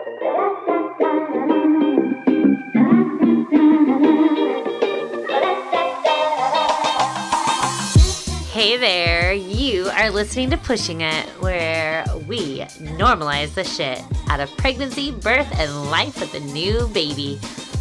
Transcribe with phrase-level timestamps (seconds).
[0.00, 0.06] Hey
[8.78, 15.10] there, you are listening to Pushing It, where we normalize the shit out of pregnancy,
[15.10, 17.38] birth, and life with a new baby.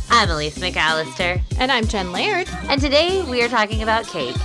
[0.09, 2.49] I'm Elise McAllister, And I'm Jen Laird.
[2.63, 4.35] and today we are talking about cake.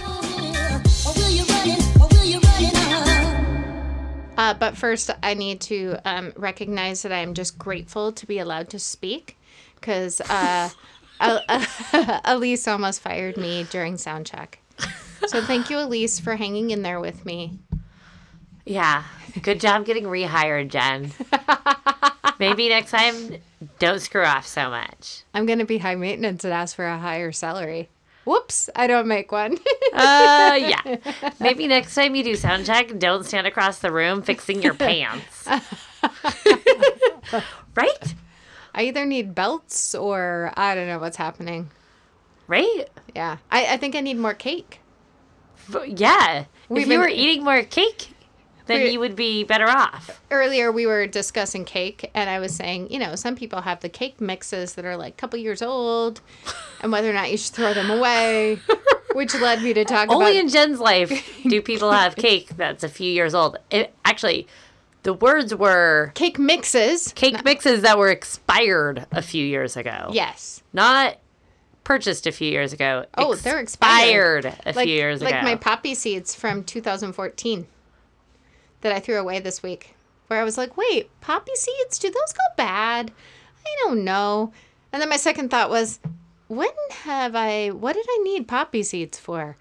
[4.37, 8.69] Uh, but first, I need to um, recognize that I'm just grateful to be allowed
[8.71, 9.37] to speak
[9.77, 10.71] because uh,
[12.25, 14.59] Elise almost fired me during sound check.
[15.27, 17.59] So thank you, Elise, for hanging in there with me.
[18.67, 19.05] Yeah,
[19.43, 21.13] good job getting rehired, Jen.
[22.39, 23.37] Maybe next time,
[23.79, 25.23] don't screw off so much.
[25.33, 27.89] I'm going to be high maintenance and ask for a higher salary.
[28.25, 29.59] Whoops, I don't make one.
[29.95, 30.97] Uh, yeah.
[31.41, 35.47] Maybe next time you do sound check, don't stand across the room fixing your pants.
[37.77, 38.15] right?
[38.75, 41.71] I either need belts or I don't know what's happening.
[42.49, 42.89] Right?
[43.15, 44.81] Yeah, I, I think I need more cake.
[45.87, 46.47] Yeah.
[46.69, 48.14] We've if you been- were eating more cake,
[48.67, 50.23] then you would be better off.
[50.31, 53.89] earlier we were discussing cake and i was saying you know some people have the
[53.89, 56.21] cake mixes that are like a couple years old
[56.83, 58.59] and whether or not you should throw them away
[59.15, 62.57] which led me to talk Only about Only in Jen's life do people have cake
[62.57, 63.59] that's a few years old.
[63.71, 64.49] It, actually,
[65.05, 70.11] the words were cake mixes cake mixes that were expired a few years ago.
[70.13, 71.19] yes Not
[71.85, 73.05] purchased a few years ago.
[73.17, 74.47] Oh, they're expired.
[74.47, 75.37] expired a like, few years like ago.
[75.37, 77.67] Like my poppy seeds from 2014
[78.85, 79.95] that i threw away this week
[80.29, 81.99] where i was like wait poppy seeds?
[81.99, 83.11] Do those go bad?
[83.67, 84.53] I don't know.
[84.93, 85.99] And then my second thought was
[86.49, 89.57] when have i what did i need poppy seeds for?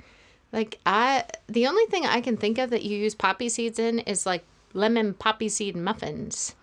[0.52, 4.00] Like i the only thing i can think of that you use poppy seeds in
[4.00, 6.54] is like lemon poppy seed muffins.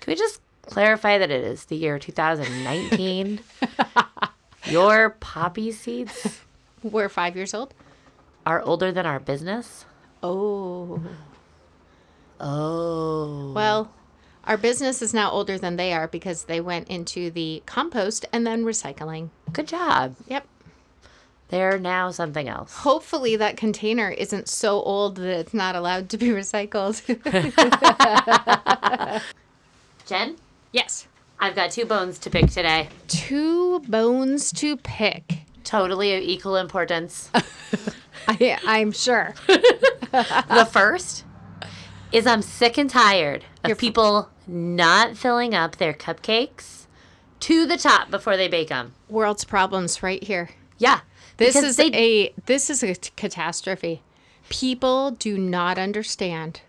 [0.00, 3.40] Can we just clarify that it is the year 2019?
[4.64, 6.40] Your poppy seeds
[6.82, 7.74] we're five years old.
[8.46, 9.84] are older than our business?
[10.22, 11.00] oh
[12.40, 13.52] Oh.
[13.52, 13.90] Well,
[14.44, 18.46] our business is now older than they are because they went into the compost and
[18.46, 19.30] then recycling.
[19.52, 20.14] Good job.
[20.28, 20.46] Yep.
[21.48, 22.74] They're now something else.
[22.78, 27.02] Hopefully, that container isn't so old that it's not allowed to be recycled.
[30.06, 30.36] Jen,
[30.72, 31.06] yes.
[31.38, 32.88] I've got two bones to pick today.
[33.08, 35.40] Two bones to pick.
[35.64, 37.30] Totally of equal importance.
[38.28, 39.34] I, I'm sure.
[39.46, 41.24] the first
[42.16, 46.86] is I'm sick and tired of You're people not filling up their cupcakes
[47.40, 48.94] to the top before they bake them.
[49.10, 50.48] World's problems right here.
[50.78, 51.00] Yeah.
[51.36, 54.02] This is they a this is a catastrophe.
[54.48, 56.62] People do not understand.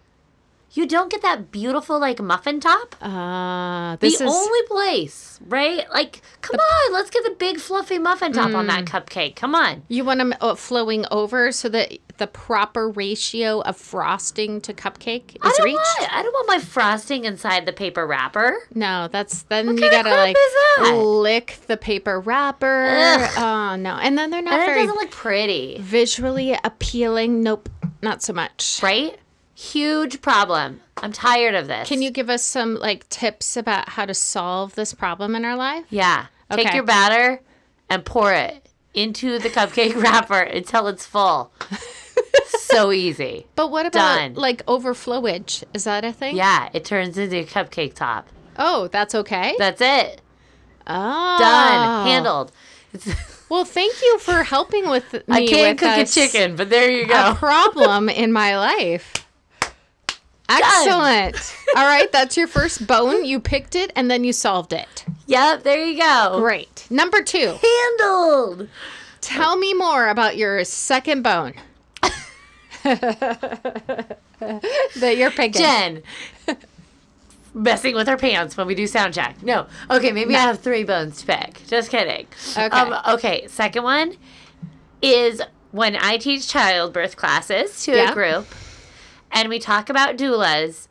[0.74, 2.96] You don't get that beautiful like muffin top.
[3.02, 5.90] Uh, the is only place, right?
[5.92, 8.68] Like, come on, let's get the big fluffy muffin top on Mm.
[8.68, 9.36] that cupcake.
[9.36, 9.84] Come on.
[9.88, 15.36] You want them uh, flowing over so that the proper ratio of frosting to cupcake
[15.36, 15.78] is I don't reached?
[16.00, 16.14] want.
[16.16, 18.56] I don't want my frosting inside the paper wrapper.
[18.74, 20.36] No, that's then What you gotta like
[20.94, 22.88] lick the paper wrapper.
[22.90, 23.32] Ugh.
[23.38, 27.42] Oh no, and then they're not And it very doesn't look pretty, visually appealing.
[27.44, 27.70] Nope,
[28.02, 28.80] not so much.
[28.84, 29.18] right?
[29.58, 30.82] Huge problem.
[30.98, 31.88] I'm tired of this.
[31.88, 35.56] Can you give us some like tips about how to solve this problem in our
[35.56, 35.86] life?
[35.90, 36.28] Yeah.
[36.52, 37.42] Take your batter
[37.90, 41.52] and pour it into the cupcake wrapper until it's full.
[42.46, 43.48] so easy.
[43.56, 44.34] But what about Done.
[44.36, 45.64] like overflowage?
[45.74, 46.36] Is that a thing?
[46.36, 48.28] Yeah, it turns into a cupcake top.
[48.58, 49.56] Oh, that's okay.
[49.58, 50.22] That's it.
[50.86, 52.08] oh, Done.
[52.08, 52.52] Handled.
[53.50, 55.22] Well, thank you for helping with me.
[55.30, 57.32] I can't with cook a chicken, but there you go.
[57.32, 59.26] a problem in my life.
[60.50, 61.56] Excellent.
[61.76, 63.26] All right, that's your first bone.
[63.26, 65.06] You picked it and then you solved it.
[65.28, 66.38] Yep, there you go.
[66.40, 66.88] Great.
[66.90, 68.70] Number two, Handled.
[69.22, 71.54] tell me more about your second bone
[72.84, 74.18] that
[75.18, 75.62] you're picking.
[75.62, 76.04] Jen.
[77.54, 79.42] Messing with her pants when we do sound check.
[79.42, 79.66] No.
[79.90, 81.66] Okay, maybe I have three bones to pick.
[81.68, 82.28] Just kidding.
[82.52, 82.66] Okay.
[82.68, 84.16] Um, okay, second one
[85.02, 88.12] is when I teach childbirth classes to Yeah.
[88.12, 88.46] a group
[89.32, 90.88] and we talk about doulas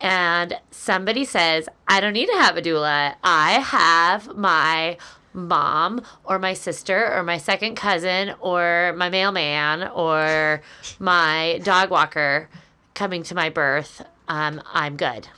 [0.00, 3.14] and somebody says, I don't need to have a doula.
[3.22, 4.98] I have my
[5.32, 10.62] mom or my sister or my second cousin or my mailman or
[10.98, 12.48] my dog walker
[12.94, 14.04] coming to my birth.
[14.28, 15.28] Um, I'm good.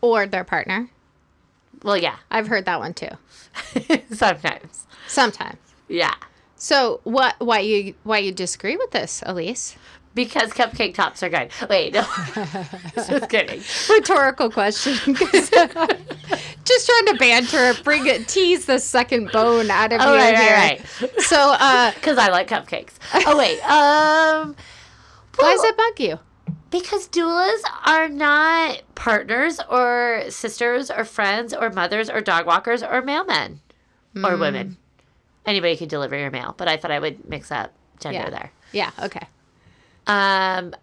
[0.00, 0.90] Or their partner.
[1.82, 3.08] Well, yeah, I've heard that one too.
[4.14, 4.86] sometimes.
[5.08, 5.58] Sometimes.
[5.88, 6.14] Yeah.
[6.56, 9.76] So what why you why you disagree with this, Elise?
[10.16, 11.50] Because cupcake tops are good.
[11.70, 12.00] Wait, no.
[12.94, 13.62] Just kidding.
[13.88, 15.14] Rhetorical question.
[15.14, 20.36] Just trying to banter, bring it, tease the second bone out of Oh, you right,
[20.36, 20.52] here.
[20.54, 21.20] right, right.
[21.20, 22.94] So, uh, Because I like cupcakes.
[23.26, 23.60] Oh, wait.
[23.60, 24.56] Um,
[25.36, 26.18] why does it bug you?
[26.70, 33.02] Because doulas are not partners or sisters or friends or mothers or dog walkers or
[33.02, 33.58] mailmen
[34.14, 34.26] Mm.
[34.32, 34.78] or women.
[35.44, 38.30] Anybody can deliver your mail, but I thought I would mix up gender Yeah.
[38.30, 38.50] there.
[38.72, 38.90] Yeah.
[39.04, 39.26] Okay.
[40.06, 40.74] Um,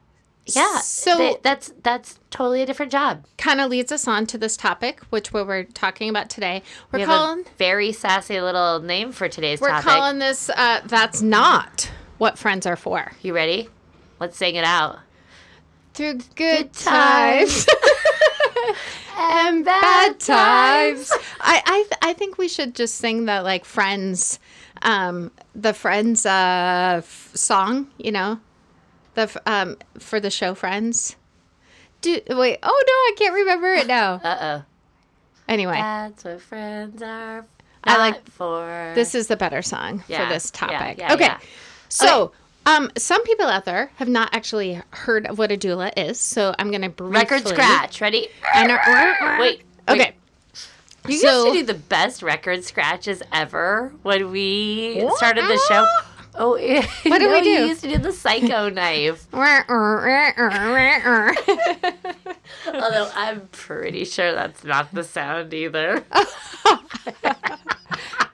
[0.45, 0.79] yeah.
[0.79, 3.25] So- th- that's that's totally a different job.
[3.37, 6.63] Kind of leads us on to this topic, which what we're talking about today.
[6.91, 9.85] We're We calling a very sassy little name for today's we're topic.
[9.85, 13.69] calling this uh, "That's Not What Friends Are For." you ready?
[14.19, 14.99] Let's sing it out.
[15.93, 17.65] Through good, times.
[17.65, 17.67] times.
[19.17, 21.11] and bad times.
[21.39, 24.39] I I, th- I think we should just sing the like Friends,
[24.81, 27.87] um, the Friends uh, f- song.
[27.97, 28.39] You know,
[29.15, 31.15] the um for the show Friends.
[32.01, 32.59] Do wait.
[32.63, 34.15] Oh no, I can't remember it now.
[34.23, 34.63] Uh oh.
[35.47, 37.45] Anyway, That's what friends are.
[37.83, 38.93] I like- for.
[38.95, 40.97] this is the better song Yeah, for this topic.
[40.97, 41.25] yeah, okay.
[41.25, 41.39] yeah.
[41.89, 42.31] So,
[42.65, 46.55] um, some people out there have not actually heard of what a doula is, so
[46.57, 47.99] I'm going to briefly record scratch.
[47.99, 48.29] Ready?
[48.53, 49.37] I know.
[49.41, 49.63] Wait.
[49.89, 50.15] Okay.
[51.09, 55.85] You So- used to do the best record scratches ever when we started the show.
[56.35, 56.51] Oh,
[57.05, 57.49] What did we do?
[57.49, 59.27] You used to do the psycho knife.
[62.67, 66.03] Although I'm pretty sure that's not the sound either.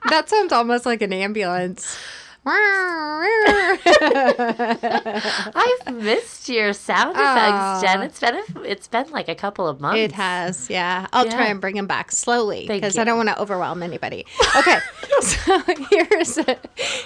[0.08, 1.98] that sounds almost like an ambulance.
[5.54, 8.02] I've missed your sound effects, Jen.
[8.02, 10.00] It's been a, it's been like a couple of months.
[10.00, 11.06] It has, yeah.
[11.12, 12.96] I'll try and bring them back slowly because.
[12.96, 14.24] I don't want to overwhelm anybody.
[14.56, 14.78] Okay,
[15.20, 15.60] so
[15.90, 16.38] here's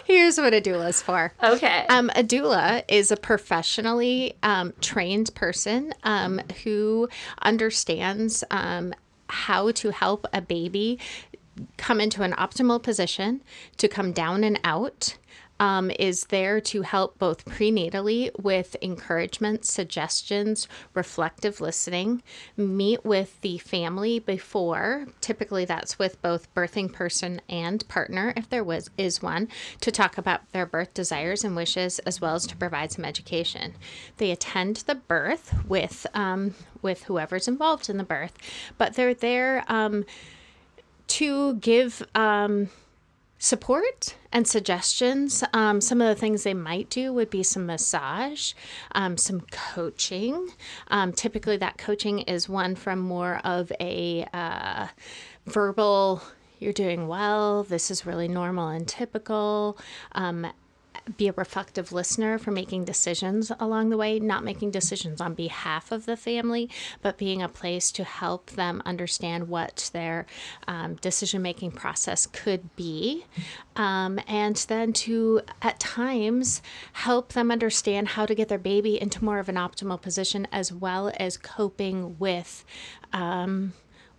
[0.04, 1.32] here's what a doula is for.
[1.42, 1.84] Okay.
[1.88, 7.08] Um, a doula is a professionally um, trained person um, who
[7.42, 8.94] understands um,
[9.28, 10.98] how to help a baby
[11.76, 13.42] come into an optimal position,
[13.76, 15.16] to come down and out.
[15.61, 22.23] Um, is there to help both prenatally with encouragement, suggestions, reflective listening,
[22.56, 25.06] meet with the family before.
[25.21, 29.49] Typically, that's with both birthing person and partner, if there was is one,
[29.81, 33.75] to talk about their birth desires and wishes, as well as to provide some education.
[34.17, 38.37] They attend the birth with um, with whoever's involved in the birth,
[38.77, 39.65] but they're there.
[39.69, 40.05] Um,
[41.06, 42.71] to give um,
[43.44, 45.44] support and suggestions.
[45.52, 48.55] Um, some of the things they might do would be some massage,
[48.93, 50.49] um, some coaching.
[50.88, 54.87] Um, typically, that coaching is one from more of a uh,
[55.44, 56.23] verbal.
[56.58, 57.64] You're doing well.
[57.64, 59.76] This is really normal and typical.
[61.17, 65.93] Be a reflective listener for making decisions along the way, not making decisions on behalf
[65.93, 66.70] of the family,
[67.02, 70.26] but being a place to help them understand what their
[70.67, 73.26] um, decision making process could be.
[73.76, 76.62] Um, and then to, at times,
[76.93, 80.73] help them understand how to get their baby into more of an optimal position as
[80.73, 82.64] well as coping with.
[83.12, 83.73] Um,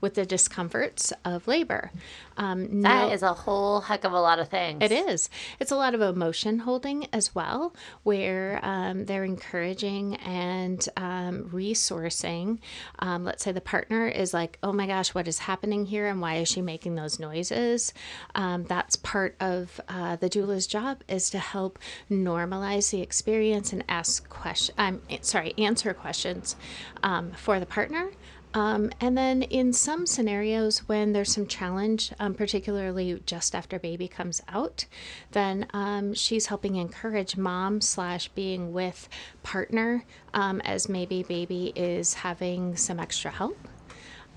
[0.05, 1.91] with the discomforts of labor.
[2.37, 4.83] Um, that no- is a whole heck of a lot of things.
[4.83, 5.31] it is.
[5.59, 7.73] It's a lot of emotion holding as well,
[8.03, 12.59] where um, they're encouraging and um, resourcing.
[12.99, 16.21] Um, let's say the partner is like, oh my gosh, what is happening here and
[16.21, 17.91] why is she making those noises?
[18.35, 21.79] Um, that's part of uh, the doula's job is to help
[22.11, 24.75] normalize the experience and ask questions.
[24.77, 26.55] I'm sorry, answer questions
[27.01, 28.11] um, for the partner.
[28.55, 34.07] Um, and then in some scenarios, when there's some challenge, um, particularly just after baby
[34.07, 34.85] comes out,
[35.31, 39.09] then um, she's helping encourage mom slash being with
[39.43, 43.57] partner um, as maybe baby is having some extra help.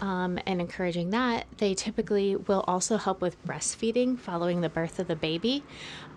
[0.01, 5.07] Um, and encouraging that, they typically will also help with breastfeeding following the birth of
[5.09, 5.65] the baby,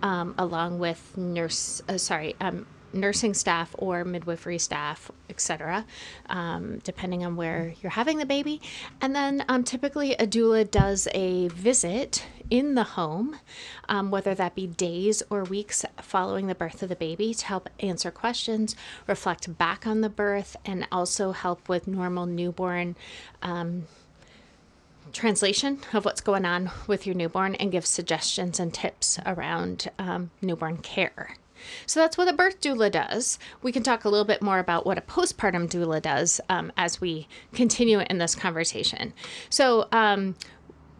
[0.02, 5.86] um, along with nurse, uh, sorry, um, nursing staff or midwifery staff, etc.,
[6.30, 8.62] um, depending on where you're having the baby.
[9.02, 13.38] And then um, typically a doula does a visit in the home,
[13.88, 17.70] um, whether that be days or weeks following the birth of the baby, to help
[17.80, 18.76] answer questions,
[19.08, 22.96] reflect back on the birth, and also help with normal newborn
[23.42, 23.88] um,
[25.14, 30.32] translation of what's going on with your newborn and give suggestions and tips around um,
[30.42, 31.36] newborn care.
[31.86, 33.40] So that's what a birth doula does.
[33.62, 37.02] We can talk a little bit more about what a postpartum doula does um, as
[37.02, 39.14] we continue in this conversation.
[39.50, 40.36] So, um,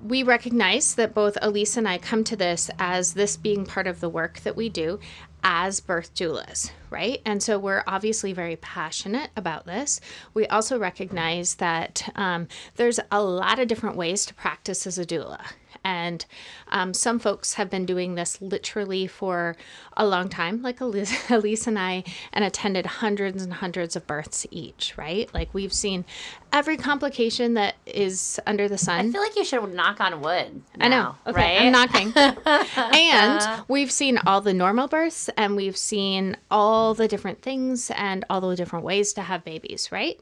[0.04, 4.00] we recognize that both Elise and I come to this as this being part of
[4.00, 5.00] the work that we do
[5.44, 7.22] as birth doulas, right?
[7.26, 10.00] And so we're obviously very passionate about this.
[10.34, 15.06] We also recognize that um, there's a lot of different ways to practice as a
[15.06, 15.42] doula.
[15.84, 16.26] And
[16.70, 19.56] um, some folks have been doing this literally for
[19.98, 24.46] a long time, like Elise, Elise and I, and attended hundreds and hundreds of births
[24.52, 25.32] each, right?
[25.34, 26.06] Like we've seen
[26.54, 29.08] every complication that is under the sun.
[29.08, 30.62] I feel like you should knock on wood.
[30.80, 31.16] I know.
[31.26, 31.62] Okay, right?
[31.62, 32.14] I'm knocking.
[32.76, 38.26] and we've seen all the normal births and we've seen all the different things and
[38.30, 40.20] all the different ways to have babies, right?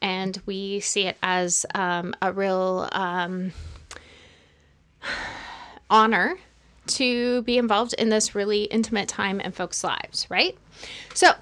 [0.00, 3.52] And we see it as um, a real um,
[5.90, 6.38] honor
[6.86, 10.56] to be involved in this really intimate time in folks' lives, right?
[11.14, 11.32] So,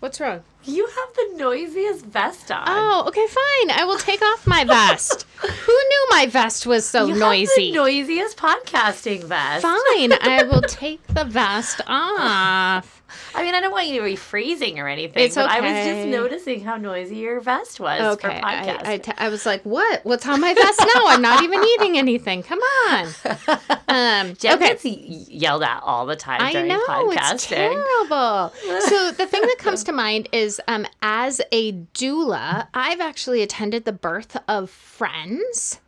[0.00, 0.42] what's wrong?
[0.64, 2.64] You have the noisiest vest on.
[2.66, 3.76] Oh, okay, fine.
[3.76, 5.26] I will take off my vest.
[5.40, 7.66] Who knew my vest was so you noisy?
[7.66, 9.62] Have the noisiest podcasting vest.
[9.62, 13.01] Fine, I will take the vest off.
[13.34, 15.24] I mean, I don't want you to be freezing or anything.
[15.24, 18.86] It's but I was just noticing how noisy your vest was for Okay, podcasting.
[18.86, 20.04] I, I, t- I was like, what?
[20.04, 21.06] What's on my vest now?
[21.06, 22.42] I'm not even eating anything.
[22.42, 23.08] Come on.
[23.92, 24.68] Um, Jen okay.
[24.68, 27.34] gets yelled at all the time I know podcasting.
[27.34, 28.52] it's terrible.
[28.88, 33.84] so the thing that comes to mind is, um, as a doula, I've actually attended
[33.84, 35.78] the birth of friends.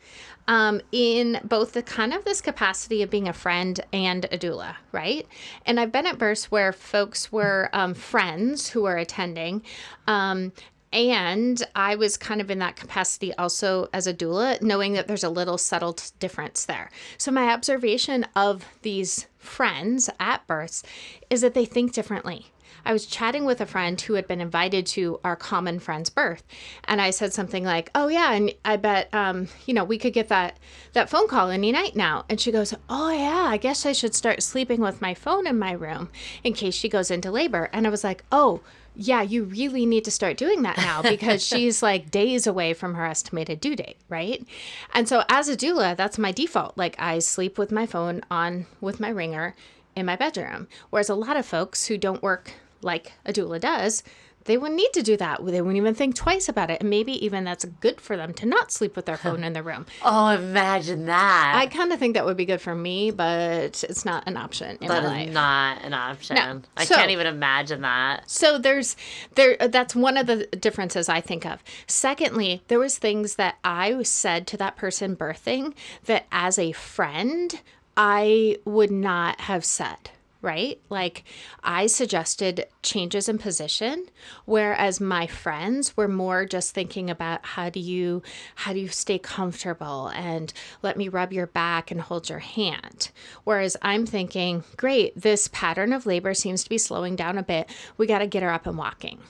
[0.47, 4.77] Um, in both the kind of this capacity of being a friend and a doula,
[4.93, 5.27] right?
[5.65, 9.63] And I've been at births where folks were um, friends who were attending,
[10.07, 10.53] um,
[10.95, 15.25] and I was kind of in that capacity also as a doula, knowing that there's
[15.25, 16.89] a little subtle difference there.
[17.19, 20.85] So, my observation of these friends at births
[21.31, 22.53] is that they think differently.
[22.85, 26.43] I was chatting with a friend who had been invited to our common friend's birth,
[26.85, 30.13] and I said something like, "Oh yeah, and I bet um, you know we could
[30.13, 30.59] get that
[30.93, 34.15] that phone call any night now." And she goes, "Oh yeah, I guess I should
[34.15, 36.11] start sleeping with my phone in my room
[36.43, 38.61] in case she goes into labor." And I was like, "Oh."
[38.97, 42.95] yeah, you really need to start doing that now because she's like days away from
[42.95, 44.47] her estimated due date, right?
[44.93, 46.77] And so as a doula, that's my default.
[46.79, 49.55] Like I sleep with my phone on with my ringer
[49.97, 50.69] in my bedroom.
[50.91, 52.53] Whereas a lot of folks who don't work
[52.85, 54.03] like a doula does,
[54.47, 55.43] they wouldn't need to do that.
[55.43, 56.83] They wouldn't even think twice about it.
[56.83, 59.63] And maybe even that's good for them to not sleep with their phone in the
[59.63, 59.87] room.
[60.05, 61.55] Oh, imagine that.
[61.57, 64.77] I kind of think that would be good for me, but it's not an option
[64.83, 65.33] in that my is life.
[65.33, 66.37] not an option.
[66.37, 66.61] No.
[66.77, 68.31] I So- can't even imagine that.
[68.31, 68.97] So there's
[69.35, 71.65] there that's one of the differences I think of.
[71.87, 75.73] Secondly, there was things that I said to that person birthing
[76.05, 77.61] that as a friend
[77.97, 80.11] I would not have said.
[80.45, 80.79] Right?
[80.91, 81.25] Like,
[81.63, 84.11] I suggested changes in position,
[84.45, 88.23] whereas my friends were more just thinking about how do you
[88.57, 93.11] how do you stay comfortable and let me rub your back and hold your hand.
[93.45, 97.71] Whereas I'm thinking, great, this pattern of labor seems to be slowing down a bit.
[97.97, 99.21] We got to get her up and walking.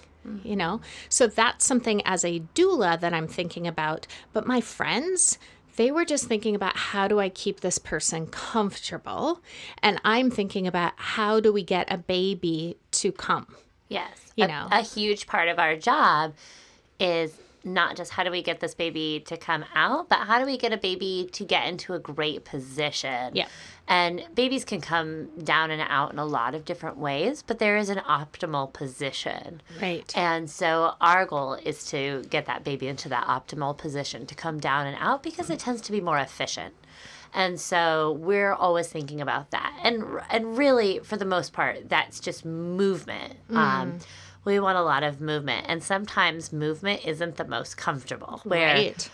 [0.43, 0.81] You know?
[1.09, 4.07] So that's something as a doula that I'm thinking about.
[4.33, 5.39] But my friends,
[5.77, 9.41] they were just thinking about how do I keep this person comfortable?
[9.83, 13.47] And I'm thinking about how do we get a baby to come?
[13.89, 14.33] Yes.
[14.37, 14.69] You a, know.
[14.71, 16.35] a huge part of our job
[17.01, 17.33] is
[17.65, 20.57] not just how do we get this baby to come out, but how do we
[20.57, 23.31] get a baby to get into a great position?
[23.35, 23.49] Yeah.
[23.87, 27.77] And babies can come down and out in a lot of different ways, but there
[27.77, 29.61] is an optimal position.
[29.81, 30.11] Right.
[30.17, 34.59] And so our goal is to get that baby into that optimal position to come
[34.59, 36.75] down and out because it tends to be more efficient.
[37.35, 39.77] And so we're always thinking about that.
[39.83, 43.35] And and really for the most part that's just movement.
[43.51, 43.99] Um
[44.45, 48.41] we want a lot of movement and sometimes movement isn't the most comfortable.
[48.45, 49.11] Where Right.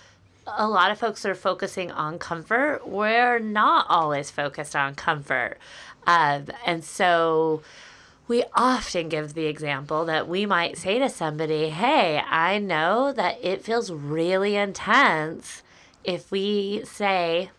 [0.46, 2.86] a lot of folks are focusing on comfort.
[2.86, 5.58] We're not always focused on comfort.
[6.06, 7.62] Um, and so
[8.26, 13.38] we often give the example that we might say to somebody, Hey, I know that
[13.42, 15.62] it feels really intense
[16.04, 17.50] if we say,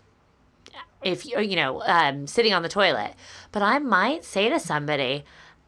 [1.04, 3.16] if you're, you know um, sitting on the toilet
[3.52, 5.24] but i might say to somebody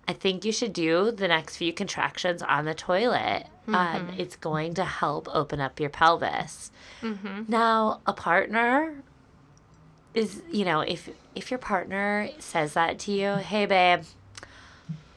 [0.08, 4.74] i think you should do the next few contractions on the toilet um, it's going
[4.74, 6.72] to help open up your pelvis
[7.48, 9.02] now a partner
[10.14, 14.04] is you know if if your partner says that to you hey babe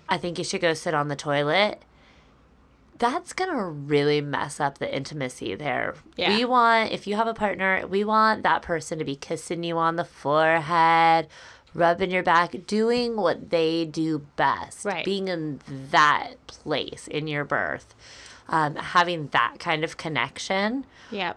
[0.09, 1.83] i think you should go sit on the toilet
[2.99, 5.95] that's gonna really mess up the intimacy there.
[6.16, 6.35] Yeah.
[6.35, 9.76] We want, if you have a partner, we want that person to be kissing you
[9.76, 11.28] on the forehead,
[11.76, 14.85] rubbing your back, doing what they do best.
[14.85, 15.04] Right.
[15.04, 17.95] Being in that place in your birth,
[18.49, 21.37] um, having that kind of connection, Yep.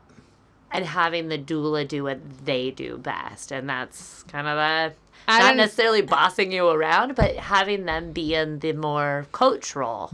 [0.72, 3.52] and having the doula do what they do best.
[3.52, 4.94] And that's kind of the
[5.28, 10.12] I Not necessarily bossing you around, but having them be in the more coach role.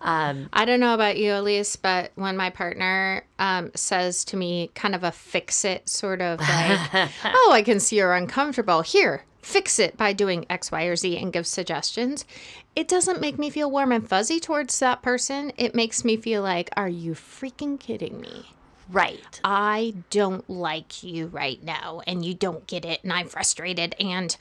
[0.00, 4.70] Um, I don't know about you, Elise, but when my partner um, says to me,
[4.74, 8.82] kind of a fix it sort of like, oh, I can see you're uncomfortable.
[8.82, 12.24] Here, fix it by doing X, Y, or Z and give suggestions.
[12.74, 15.52] It doesn't make me feel warm and fuzzy towards that person.
[15.56, 18.46] It makes me feel like, are you freaking kidding me?
[18.90, 19.40] right.
[19.44, 24.36] I don't like you right now and you don't get it and I'm frustrated and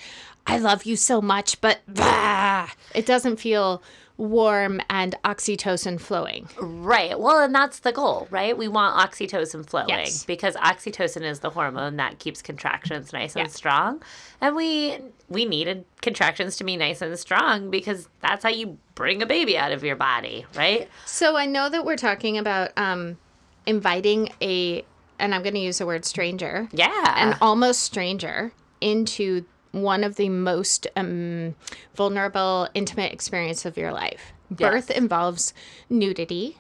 [0.45, 3.81] I love you so much, but bah, it doesn't feel
[4.17, 6.47] warm and oxytocin flowing.
[6.59, 7.19] Right.
[7.19, 8.55] Well, and that's the goal, right?
[8.55, 10.23] We want oxytocin flowing Yes.
[10.23, 13.43] because oxytocin is the hormone that keeps contractions nice Yeah.
[13.43, 14.03] and strong.
[14.39, 14.97] And we
[15.29, 19.57] we needed contractions to be nice and strong because that's how you bring a baby
[19.57, 20.87] out of your body, right?
[21.05, 23.17] So I know that we're talking about um,
[23.65, 24.85] inviting a,
[25.17, 27.13] and I'm going to use the word stranger, Yeah.
[27.31, 31.55] an almost stranger into one of the most um,
[31.95, 34.31] vulnerable, intimate experience of your life.
[34.49, 35.53] Birth involves
[35.89, 36.57] nudity,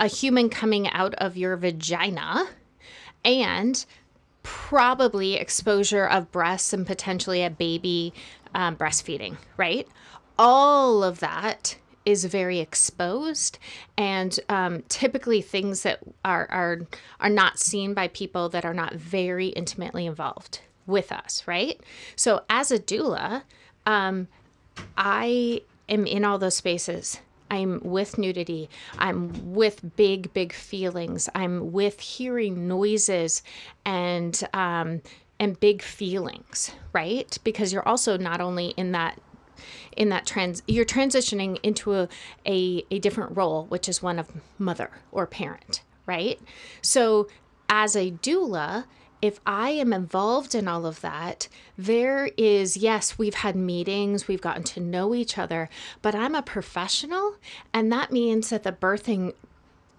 [0.00, 2.48] a human coming out of your vagina,
[3.24, 3.86] and
[4.42, 8.12] probably exposure of breasts and potentially a baby
[8.56, 9.86] um, breastfeeding, right?
[10.36, 13.60] All of that is very exposed
[13.96, 16.80] and um, typically things that are, are
[17.20, 21.80] are not seen by people that are not very intimately involved with us, right?
[22.16, 23.42] So as a doula,
[23.86, 24.28] um,
[24.96, 27.20] I am in all those spaces.
[27.50, 28.70] I'm with nudity.
[28.98, 31.28] I'm with big, big feelings.
[31.34, 33.42] I'm with hearing noises
[33.84, 35.02] and um,
[35.38, 37.36] and big feelings, right?
[37.44, 39.20] Because you're also not only in that
[39.96, 42.08] in that trans you're transitioning into a,
[42.46, 46.40] a, a different role, which is one of mother or parent, right?
[46.80, 47.28] So
[47.68, 48.84] as a doula,
[49.22, 51.48] if I am involved in all of that,
[51.78, 55.70] there is, yes, we've had meetings, we've gotten to know each other,
[56.02, 57.36] but I'm a professional,
[57.72, 59.34] and that means that the birthing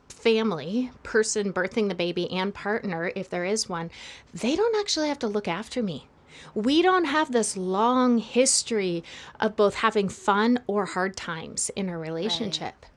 [0.10, 3.89] family, person birthing the baby, and partner, if there is one,
[4.34, 6.08] they don't actually have to look after me.
[6.53, 9.04] We don't have this long history
[9.39, 12.89] of both having fun or hard times in a relationship, right?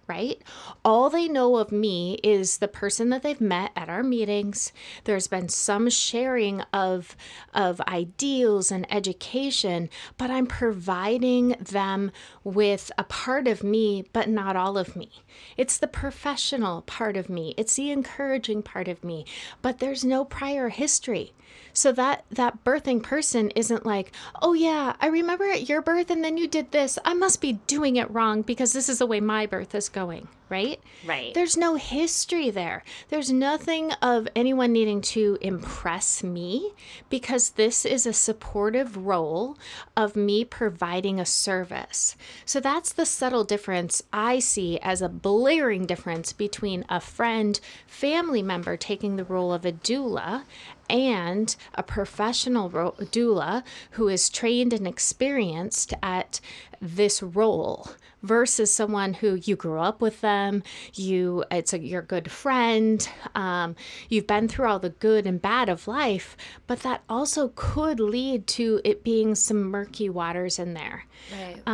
[0.85, 4.73] All they know of me is the person that they've met at our meetings.
[5.05, 7.17] There's been some sharing of
[7.53, 12.13] of ideals and education, but I'm providing them
[12.45, 15.11] with a part of me, but not all of me.
[15.57, 17.55] It's the professional part of me.
[17.57, 19.25] It's the encouraging part of me,
[19.61, 21.33] but there's no prior history.
[21.73, 26.25] So that that birthing person isn't like, "Oh yeah, I remember at your birth and
[26.25, 26.99] then you did this.
[27.05, 30.29] I must be doing it wrong because this is the way my birth is going."
[30.49, 30.81] Right?
[31.05, 31.35] Right.
[31.35, 32.85] There's no history there.
[33.09, 36.73] There's nothing of anyone needing to impress me
[37.11, 39.59] because this is a supportive role
[39.97, 42.15] of me providing a service.
[42.45, 48.43] So that's the subtle difference I see as a blaring difference between a friend, family
[48.43, 50.45] member taking the role of a doula
[50.89, 56.41] and a professional ro- doula who is trained and experienced at
[56.81, 57.91] this role
[58.23, 60.63] versus someone who you grew up with them
[60.95, 63.77] you it's a your good friend um,
[64.09, 68.47] you've been through all the good and bad of life but that also could lead
[68.47, 71.69] to it being some murky waters in there right.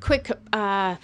[0.00, 0.96] quick uh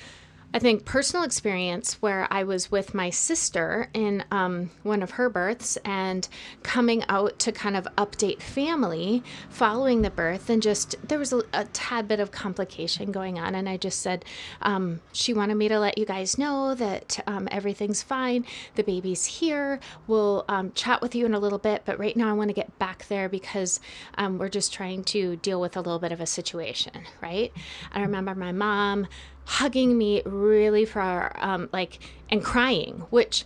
[0.52, 5.30] I think personal experience where I was with my sister in um, one of her
[5.30, 6.26] births and
[6.64, 11.42] coming out to kind of update family following the birth, and just there was a,
[11.52, 13.54] a tad bit of complication going on.
[13.54, 14.24] And I just said,
[14.62, 18.44] um, she wanted me to let you guys know that um, everything's fine.
[18.74, 19.78] The baby's here.
[20.08, 22.54] We'll um, chat with you in a little bit, but right now I want to
[22.54, 23.78] get back there because
[24.18, 27.52] um, we're just trying to deal with a little bit of a situation, right?
[27.92, 29.06] I remember my mom
[29.44, 31.98] hugging me really for um, like
[32.30, 33.44] and crying which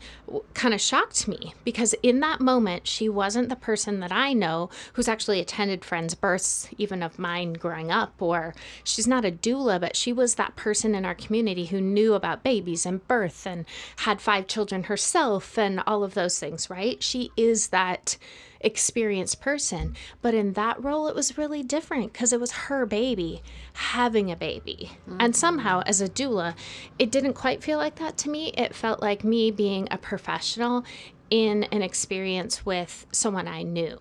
[0.52, 4.68] kind of shocked me because in that moment she wasn't the person that i know
[4.92, 9.80] who's actually attended friends births even of mine growing up or she's not a doula
[9.80, 13.64] but she was that person in our community who knew about babies and birth and
[13.98, 17.02] had five children herself and all of those things right?
[17.02, 18.16] She is that
[18.64, 19.94] experienced person.
[20.22, 23.42] But in that role, it was really different because it was her baby
[23.74, 24.92] having a baby.
[25.18, 25.36] And mm.
[25.36, 26.54] somehow, as a doula,
[26.98, 28.52] it didn't quite feel like that to me.
[28.56, 30.84] It felt like me being a professional
[31.30, 33.98] in an experience with someone I knew.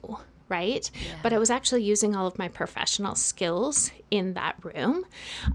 [0.54, 0.92] Right?
[1.24, 5.04] But I was actually using all of my professional skills in that room.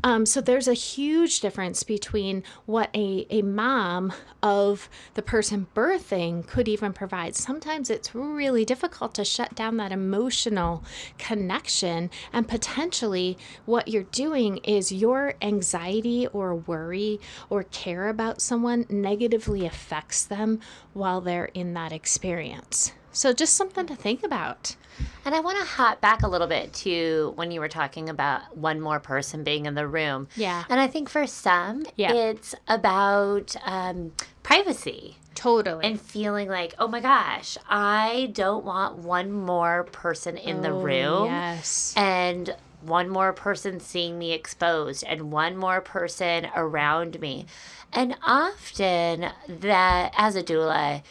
[0.03, 6.45] Um, so there's a huge difference between what a, a mom of the person birthing
[6.49, 7.37] could even provide.
[7.37, 10.83] Sometimes it's really difficult to shut down that emotional
[11.17, 18.85] connection, and potentially what you're doing is your anxiety or worry or care about someone
[18.89, 20.59] negatively affects them
[20.93, 22.93] while they're in that experience.
[23.19, 24.77] So, just something to think about.
[25.25, 28.57] And I want to hop back a little bit to when you were talking about
[28.57, 30.29] one more person being in the room.
[30.37, 30.63] Yeah.
[30.69, 32.13] And I think for some, Yeah.
[32.13, 34.13] it's about um,
[34.45, 35.85] privacy Totally.
[35.85, 40.81] and feeling like, oh my gosh, I don't want one more person in the Oh,
[40.81, 41.27] room.
[41.27, 41.95] Yes.
[41.97, 47.47] and one more person seeing me exposed and one more person around me.
[47.93, 51.03] And often that as a doula,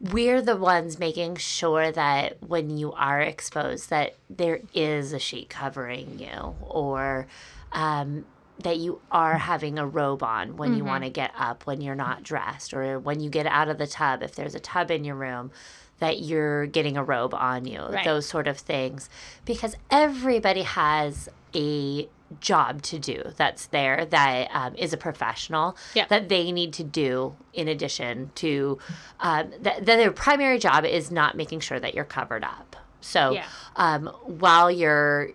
[0.00, 5.50] we're the ones making sure that when you are exposed that there is a sheet
[5.50, 7.26] covering you or
[7.72, 8.24] um,
[8.60, 11.94] that you are having a robe on when you want to get up when you're
[11.94, 15.04] not dressed or when you get out of the tub if there's a tub in
[15.04, 15.50] your room
[15.98, 18.04] that you're getting a robe on you Right.
[18.04, 19.10] those sort of things
[19.44, 26.06] because everybody has a job to do that's there that um, is a professional Yeah.
[26.08, 28.78] that they need to do in addition to
[29.18, 33.32] um, that, that their primary job is not making sure that you're covered up so
[33.32, 33.46] Yeah.
[33.76, 35.30] um, while you're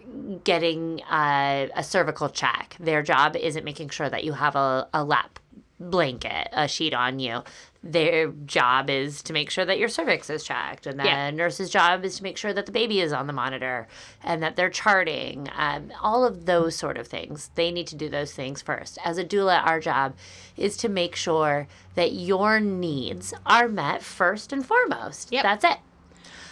[0.45, 5.03] getting uh, a cervical check their job isn't making sure that you have a, a
[5.03, 5.39] lap
[5.79, 7.43] blanket a sheet on you
[7.88, 11.30] their job is to make sure that your cervix is checked and the Yeah.
[11.30, 13.88] nurse's job is to make sure that the baby is on the monitor
[14.24, 18.10] and that they're charting um, all of those sort of things they need to do
[18.10, 20.15] those things first as a doula our job
[20.58, 25.43] is to make sure that your needs are met first and foremost Yep.
[25.43, 25.78] that's it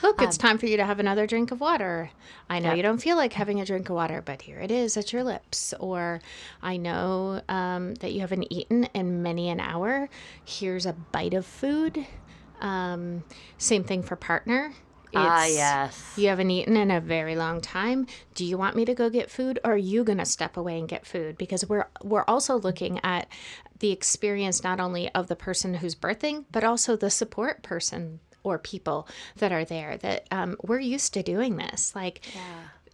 [0.03, 2.11] Look, it's time for you to have another drink of water.
[2.49, 2.77] I know Yep.
[2.77, 5.23] you don't feel like having a drink of water, but here it is at your
[5.23, 5.73] lips.
[5.79, 6.21] Or
[6.61, 10.09] I know um, that you haven't eaten in many an hour.
[10.45, 12.05] Here's a bite of food.
[12.59, 13.23] Um,
[13.57, 14.73] same thing for partner.
[15.15, 18.07] ah It's- yes You haven't eaten in a very long time.
[18.35, 20.77] Do you want me to go get food or are you going to step away
[20.79, 21.37] and get food?
[21.37, 23.27] Because we're we're also looking at
[23.79, 28.58] the experience not only of the person who's birthing, but also the support person or
[28.60, 31.95] people that are there that um, we're used to doing this.
[31.95, 32.21] Like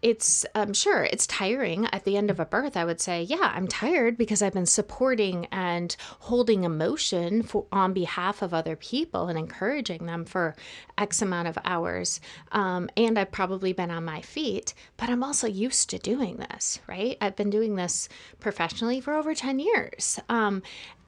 [0.01, 3.51] it's um, sure it's tiring at the end of a birth i would say yeah
[3.53, 9.27] i'm tired because i've been supporting and holding emotion for, on behalf of other people
[9.27, 10.55] and encouraging them for
[10.97, 12.21] x amount of hours
[12.53, 16.79] um, and i've probably been on my feet but i'm also used to doing this
[16.87, 18.07] right i've been doing this
[18.39, 20.61] professionally for over 10 years um,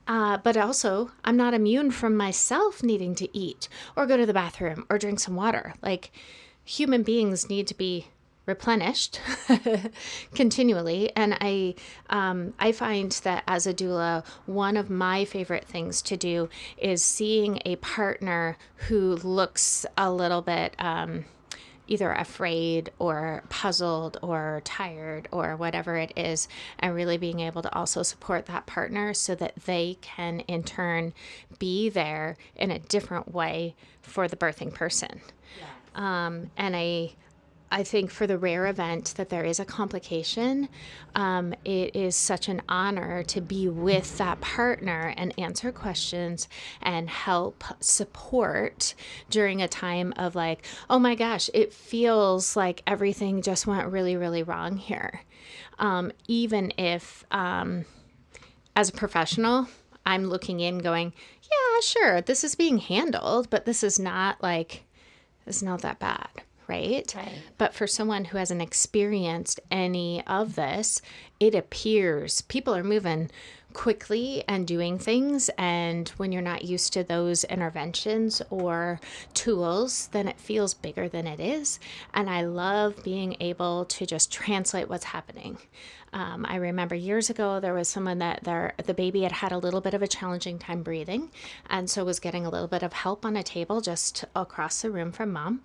[0.07, 4.33] uh, but also, I'm not immune from myself needing to eat or go to the
[4.33, 5.75] bathroom or drink some water.
[5.81, 6.11] Like,
[6.63, 8.07] human beings need to be
[8.47, 9.21] replenished
[10.35, 11.75] continually and i
[12.09, 17.03] um, i find that as a doula one of my favorite things to do is
[17.03, 21.23] seeing a partner who looks a little bit um,
[21.91, 26.47] either afraid or puzzled or tired or whatever it is,
[26.79, 31.13] and really being able to also support that partner so that they can in turn
[31.59, 35.19] be there in a different way for the birthing person.
[35.93, 37.11] Um, and I,
[37.71, 40.67] I think for the rare event that there is a complication,
[41.15, 46.49] um, it is such an honor to be with that partner and answer questions
[46.81, 48.93] and help support
[49.29, 54.17] during a time of like, oh my gosh, it feels like everything just went really,
[54.17, 55.21] really wrong here.
[55.79, 57.85] Um, even if, um,
[58.75, 59.67] as a professional,
[60.05, 64.83] I'm looking in going, yeah, sure, this is being handled, but this is not like,
[65.45, 66.29] it's not that bad,
[66.71, 67.13] right?
[67.15, 67.41] Right.
[67.57, 71.01] But for someone who hasn't experienced any of this,
[71.39, 73.29] it appears people are moving
[73.73, 75.49] quickly and doing things.
[75.57, 78.99] And when you're not used to those interventions or
[79.33, 81.79] tools, then it feels bigger than it is.
[82.13, 85.57] And I love being able to just translate what's happening.
[86.13, 89.57] Um, I remember years ago there was someone that their the baby had had a
[89.57, 91.31] little bit of a challenging time breathing,
[91.69, 94.91] and so was getting a little bit of help on a table just across the
[94.91, 95.61] room from mom,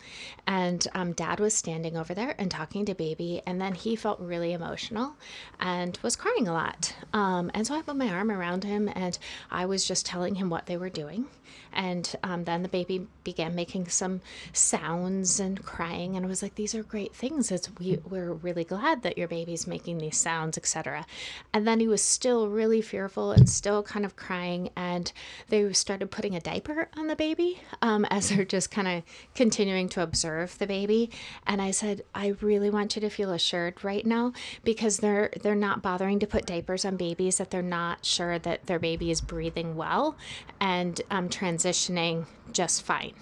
[0.47, 4.21] and um, dad was standing over there and talking to baby, and then he felt
[4.21, 5.17] really emotional,
[5.59, 9.19] and was crying a lot, um, and so I put my arm around him and
[9.51, 11.27] I was just telling him what they were doing,
[11.73, 14.21] and um, then the baby began making some
[14.53, 17.51] sounds and crying, and I was like, these are great things.
[17.51, 21.07] It's we we're really glad that your baby's making these sounds ultrasounds, etc.
[21.53, 24.71] And then he was still really fearful and still kind of crying.
[24.77, 25.13] And
[25.49, 29.03] they started putting a diaper on the baby um, as they're just kind of
[29.35, 31.11] continuing to observe the baby.
[31.47, 34.33] And I said, I really want you to feel assured right now
[34.65, 38.67] because they're they're not bothering to put diapers on babies that they're not sure that
[38.67, 40.17] their baby is breathing well
[40.61, 43.15] and um, transitioning just fine.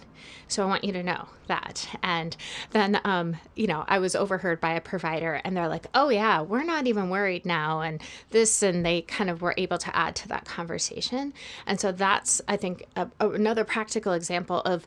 [0.47, 1.89] So I want you to know that.
[2.03, 2.37] And
[2.71, 6.43] then, um, you know, I was overheard by a provider and they're like, oh, yeah,
[6.43, 7.81] we're not even worried now.
[7.81, 11.33] And this, and they kind of were able to add to that conversation.
[11.67, 14.87] And so that's, I think, a, a, another practical example of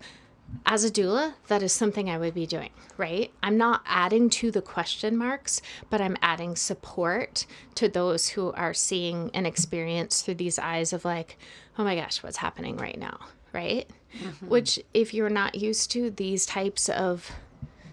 [0.66, 3.32] as a doula, that is something I would be doing, right?
[3.44, 8.74] I'm not adding to the question marks, but I'm adding support to those who are
[8.74, 11.38] seeing an experience through these eyes of like,
[11.78, 13.20] oh my gosh, what's happening right now,
[13.52, 13.90] right?
[14.22, 14.48] Mm-hmm.
[14.48, 17.32] Which, if you're not used to these types of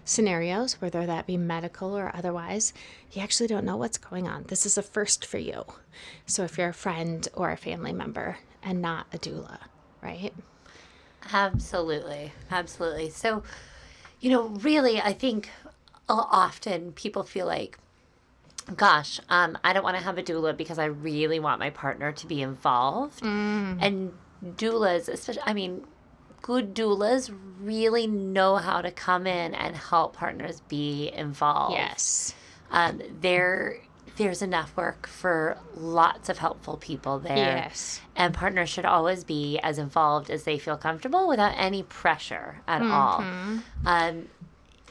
[0.05, 2.73] scenarios, whether that be medical or otherwise,
[3.11, 4.43] you actually don't know what's going on.
[4.47, 5.65] This is a first for you.
[6.25, 9.59] So, if you're a friend or a family member and not a doula,
[10.01, 10.33] right?
[11.33, 12.31] Absolutely.
[12.51, 13.09] Absolutely.
[13.09, 13.43] So,
[14.19, 15.49] you know, really, I think
[16.07, 17.77] often people feel like,
[18.75, 22.11] gosh, um, I don't want to have a doula because I really want my partner
[22.11, 23.21] to be involved.
[23.21, 23.77] Mm.
[23.81, 24.13] And
[24.57, 25.85] doulas, especially, I mean,
[26.45, 31.73] good doulas really know how to come in and help partners be involved.
[31.73, 32.35] Yes.
[32.69, 33.79] Um, there,
[34.17, 37.35] there's enough work for lots of helpful people there.
[37.35, 37.99] Yes.
[38.15, 42.83] And partners should always be as involved as they feel comfortable without any pressure at
[42.83, 42.91] mm-hmm.
[42.91, 43.23] all.
[43.83, 44.27] Um,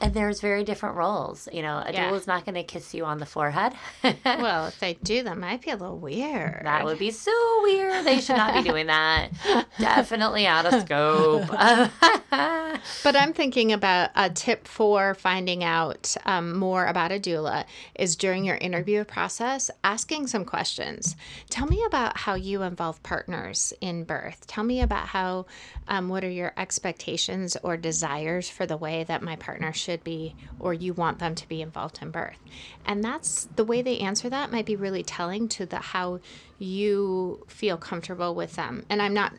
[0.01, 1.47] and there's very different roles.
[1.51, 2.13] You know, a yeah.
[2.13, 3.73] is not going to kiss you on the forehead.
[4.25, 6.61] well, if they do, that might be a little weird.
[6.63, 7.31] That would be so
[7.63, 8.05] weird.
[8.05, 9.29] They should not be doing that.
[9.79, 11.47] Definitely out of scope.
[11.49, 18.17] but I'm thinking about a tip for finding out um, more about a doula is
[18.17, 21.15] during your interview process, asking some questions.
[21.49, 24.45] Tell me about how you involve partners in birth.
[24.47, 25.45] Tell me about how,
[25.87, 30.35] um, what are your expectations or desires for the way that my partner should be
[30.59, 32.39] or you want them to be involved in birth.
[32.85, 36.19] And that's the way they answer that might be really telling to the how
[36.59, 38.85] you feel comfortable with them.
[38.89, 39.33] And I'm not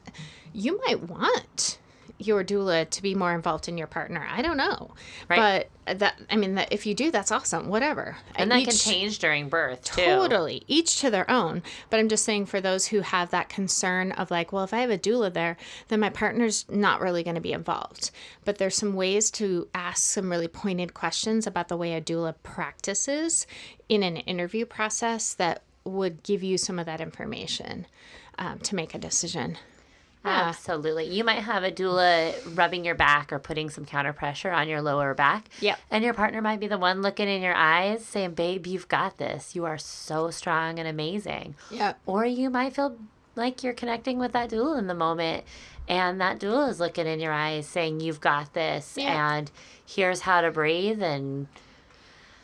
[0.52, 1.78] you might want
[2.18, 4.26] your doula to be more involved in your partner.
[4.30, 4.94] I don't know,
[5.28, 5.68] right.
[5.86, 7.68] but that I mean that if you do, that's awesome.
[7.68, 10.02] Whatever, and that Each, can change during birth too.
[10.02, 11.62] Totally, each to their own.
[11.90, 14.78] But I'm just saying for those who have that concern of like, well, if I
[14.78, 15.56] have a doula there,
[15.88, 18.10] then my partner's not really going to be involved.
[18.44, 22.34] But there's some ways to ask some really pointed questions about the way a doula
[22.42, 23.46] practices
[23.88, 27.86] in an interview process that would give you some of that information
[28.38, 29.56] um, to make a decision.
[30.28, 31.06] Absolutely.
[31.06, 34.82] You might have a doula rubbing your back or putting some counter pressure on your
[34.82, 35.48] lower back.
[35.60, 35.78] Yep.
[35.90, 39.18] And your partner might be the one looking in your eyes saying, Babe, you've got
[39.18, 39.54] this.
[39.54, 41.54] You are so strong and amazing.
[41.70, 41.94] Yeah.
[42.06, 42.96] Or you might feel
[43.34, 45.44] like you're connecting with that doula in the moment
[45.88, 49.50] and that doula is looking in your eyes saying, You've got this and
[49.86, 51.46] here's how to breathe and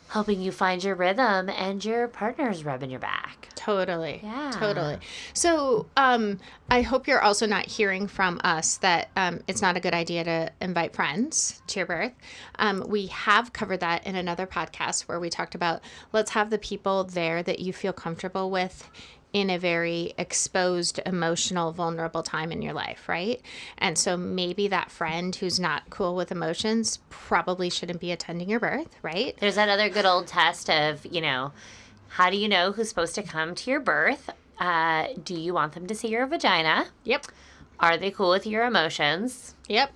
[0.09, 3.49] helping you find your rhythm and your partner's rubbing your back.
[3.55, 4.19] Totally.
[4.23, 4.51] Yeah.
[4.53, 4.97] Totally.
[5.33, 6.39] So, um,
[6.69, 10.23] I hope you're also not hearing from us that um, it's not a good idea
[10.23, 12.13] to invite friends to your birth.
[12.59, 16.57] Um, we have covered that in another podcast where we talked about let's have the
[16.57, 18.89] people there that you feel comfortable with
[19.33, 23.41] in a very exposed, emotional, vulnerable time in your life, right?
[23.79, 28.59] And so maybe that friend who's not cool with emotions probably shouldn't be attending your
[28.59, 29.35] birth, right?
[29.39, 31.51] There's that other good old test of, you know,
[32.09, 34.29] how do you know who's supposed to come to your birth?
[34.59, 36.85] Uh, do you want them to see your vagina?
[37.03, 37.25] Yep.
[37.79, 39.55] Are they cool with your emotions?
[39.67, 39.91] Yep.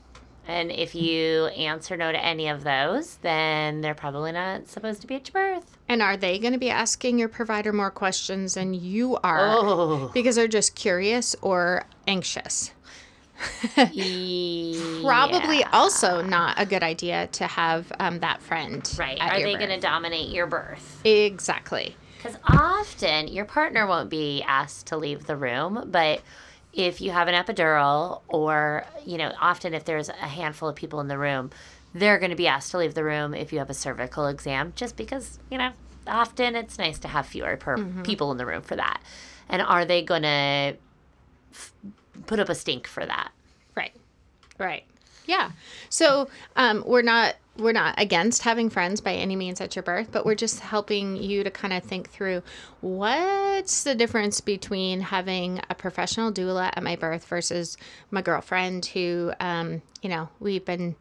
[0.48, 5.08] And if you answer no to any of those, then they're probably not supposed to
[5.08, 5.78] be at your birth.
[5.90, 10.12] And are they going to be asking your provider more questions than you are oh.
[10.14, 12.72] because they're just curious or anxious?
[13.92, 15.02] yeah.
[15.02, 18.90] Probably also not a good idea to have um, that friend.
[18.98, 19.20] Right.
[19.20, 21.02] Are they going to dominate your birth?
[21.06, 21.96] Exactly.
[22.18, 26.22] Because often your partner won't be asked to leave the room, but
[26.74, 31.00] if you have an epidural, or, you know, often if there's a handful of people
[31.00, 31.50] in the room,
[31.94, 34.74] they're going to be asked to leave the room if you have a cervical exam,
[34.76, 35.72] just because, you know,
[36.06, 38.04] often it's nice to have fewer per mm-hmm.
[38.04, 39.02] people in the room for that.
[39.50, 40.76] And are they going to
[41.54, 41.74] f-
[42.26, 43.32] put up a stink for that?
[43.76, 43.94] Right.
[44.60, 44.84] Right.
[45.26, 45.52] Yeah.
[45.90, 50.10] So um, we're not we're not against having friends by any means at your birth,
[50.12, 52.44] but we're just helping you to kind of think through
[52.82, 57.78] what's the difference between having a professional doula at my birth versus
[58.12, 60.96] my girlfriend who, um, you know, we've been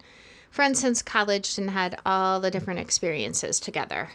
[0.51, 4.11] friends since college and had all the different experiences together.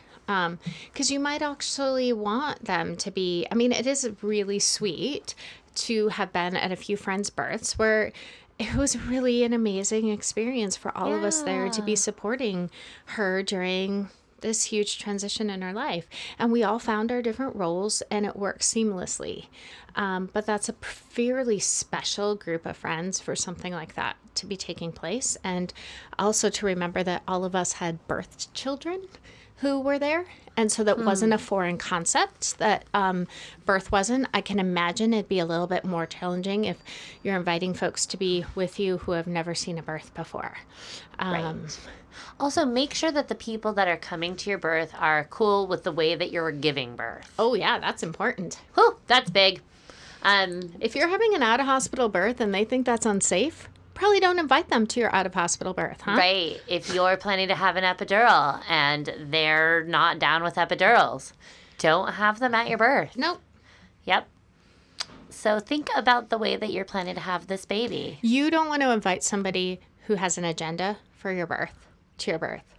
[0.94, 3.46] because you might actually want them to be.
[3.52, 5.36] I mean, it is really sweet
[5.74, 8.12] to have been at a few friends' births where
[8.62, 12.70] it was really an amazing experience for all of us there to be supporting
[13.06, 14.10] her during
[14.42, 16.08] this huge transition in her life.
[16.38, 19.48] And we all found our different roles and it worked seamlessly.
[19.96, 24.56] Um, but that's a fairly special group of friends for something like that to be
[24.56, 25.38] taking place.
[25.44, 25.74] And
[26.20, 29.02] also to remember that all of us had birthed children
[29.62, 30.26] who were there.
[30.58, 33.28] And so that wasn't a foreign concept that um,
[33.66, 34.28] birth wasn't.
[34.34, 36.78] I can imagine it'd be a little bit more challenging if
[37.24, 40.58] you're inviting folks to be with you who have never seen a birth before.
[41.20, 41.68] Um,
[42.40, 45.84] Also, make sure that the people that are coming to your birth are cool with
[45.84, 47.32] the way that you're giving birth.
[47.40, 48.60] Oh, yeah, that's important.
[48.76, 49.62] Whew, that's big.
[50.22, 53.70] Um, If you're having an out of hospital birth and they think that's unsafe,
[54.02, 56.18] probably don't invite them to your out of hospital birth, huh?
[56.18, 56.60] Right.
[56.68, 61.34] If you're planning to have an epidural and they're not down with epidurals,
[61.78, 63.16] don't have them at your birth.
[63.16, 63.40] Nope.
[64.06, 64.28] Yep.
[65.30, 68.18] So think about the way that you're planning to have this baby.
[68.24, 71.88] You don't want to invite somebody who has an agenda for your birth,
[72.18, 72.74] to your birth.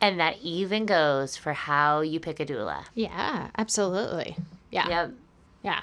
[0.00, 2.86] And that even goes for how you pick a doula.
[2.94, 4.36] Yeah, absolutely.
[4.72, 4.88] Yeah.
[4.88, 5.12] Yep.
[5.62, 5.80] Yeah.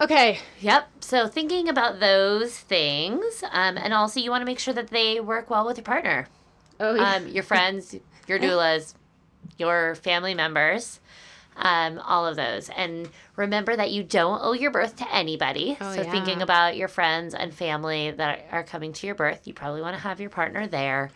[0.00, 0.40] Okay.
[0.60, 0.88] Yep.
[1.00, 5.20] So thinking about those things, um, and also you want to make sure that they
[5.20, 6.26] work well with your partner,
[6.80, 7.94] Oh, um, your friends,
[8.26, 8.94] your doulas,
[9.58, 11.00] your family members,
[11.56, 12.68] um, all of those.
[12.70, 15.76] And remember that you don't owe your birth to anybody.
[15.80, 19.54] Oh, so thinking about your friends and family that are coming to your birth, you
[19.54, 21.10] probably want to have your partner there.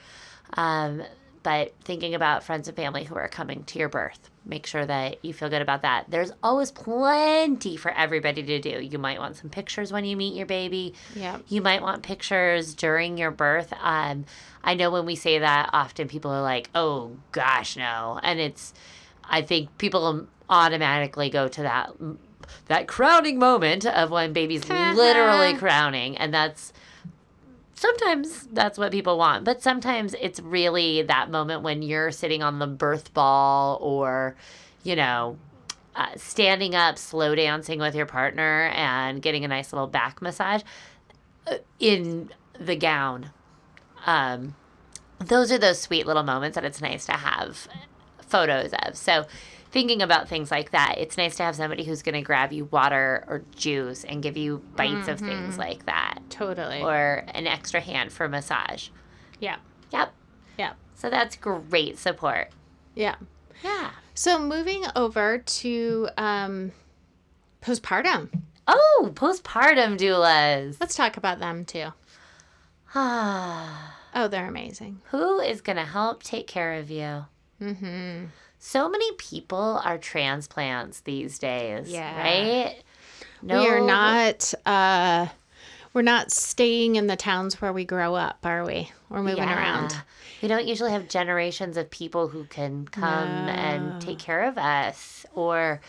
[0.55, 1.03] Um,
[1.43, 5.23] but thinking about friends and family who are coming to your birth, make sure that
[5.25, 6.07] you feel good about that.
[6.09, 8.81] There's always plenty for everybody to do.
[8.81, 10.95] You might want some pictures when you meet your baby.
[11.15, 11.43] Yep.
[11.49, 13.73] You might want pictures during your birth.
[13.81, 14.25] Um,
[14.65, 18.73] I know when we say that, often people are like, "Oh gosh, no," and it's.
[19.31, 21.93] I think people automatically go to that
[22.67, 26.73] that crowning moment of when baby's literally crowning, and that's
[27.79, 32.59] sometimes that's what people want, but sometimes it's really that moment when you're sitting on
[32.59, 34.35] the birth ball or,
[34.83, 35.39] you know,
[35.95, 40.63] uh, standing up, slow dancing with your partner, and getting a nice little back massage
[41.47, 43.31] uh, in the gown.
[44.07, 44.57] Um,
[45.21, 47.69] those are those sweet little moments that it's nice to have
[48.21, 48.97] photos of.
[48.97, 49.27] So,
[49.71, 52.65] thinking about things like that, it's nice to have somebody who's going to grab you
[52.67, 56.83] water or juice and give you bites of things like that Totally.
[56.83, 58.89] or an extra hand for massage.
[59.41, 59.57] yeah.
[59.93, 60.13] Yep.
[60.59, 60.73] Yeah.
[60.95, 62.51] So that's great support.
[62.95, 63.15] Yeah.
[63.65, 63.91] Yeah.
[64.15, 66.73] So moving over to um,
[67.63, 68.29] postpartum.
[68.67, 70.77] Oh, postpartum doulas.
[70.81, 71.93] Let's talk about them too.
[74.15, 75.01] Oh, they're amazing.
[75.11, 77.27] Who is going to help take care of you?
[77.61, 78.25] Mm-hmm.
[78.59, 82.17] So many people are transplants these days, Yeah.
[82.19, 82.83] right?
[83.43, 84.53] We are not.
[84.67, 85.29] Uh,
[85.95, 88.91] we're not staying in the towns where we grow up, are we?
[89.09, 89.95] We're moving around.
[90.43, 95.25] We don't usually have generations of people who can come and take care of us.
[95.35, 95.81] Or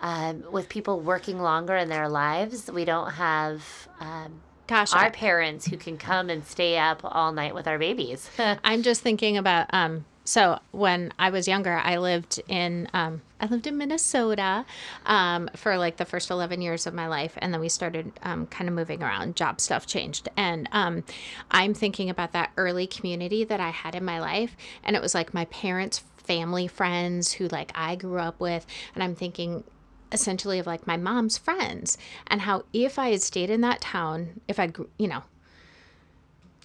[0.00, 5.10] um, with people working longer in their lives, we don't have um, Gosh, our I,
[5.10, 8.30] parents who can come and stay up all night with our babies.
[8.38, 9.66] I'm just thinking about.
[9.72, 14.64] Um, so when I was younger, I lived in um, I lived in Minnesota
[15.04, 18.46] um, for like the first 11 years of my life, and then we started um,
[18.46, 19.34] kind of moving around.
[19.34, 21.02] Job stuff changed, and um,
[21.50, 25.14] I'm thinking about that early community that I had in my life, and it was
[25.14, 29.64] like my parents' family friends who like I grew up with, and I'm thinking
[30.12, 34.40] essentially of like my mom's friends and how if I had stayed in that town,
[34.46, 35.24] if I'd you know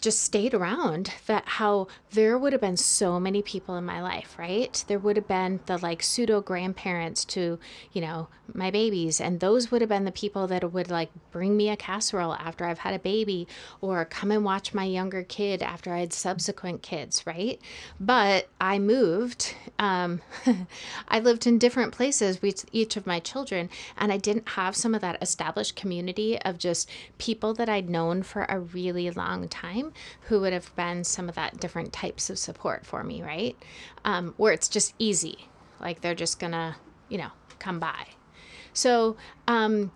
[0.02, 4.36] just stayed around that how there would have been so many people in my life
[4.38, 4.84] right?
[4.88, 7.60] There would have been the like pseudo grandparents to
[7.92, 11.58] you know my babies and those would have been the people that would like bring
[11.58, 13.48] me a casserole after i've had a baby
[13.82, 17.60] or come and watch my younger kid after i had subsequent kids right?
[18.00, 20.22] But i moved um,
[21.08, 24.96] i lived in different places with each of my children and i didn't have some
[24.96, 29.87] of that established community of just people that i'd known for a really long time
[30.21, 33.56] who would have been some of that different types of support for me, right?
[34.06, 35.47] Um, where it's just easy,
[35.80, 36.78] like they're just gonna,
[37.10, 38.08] you know, come by.
[38.73, 39.91] So um,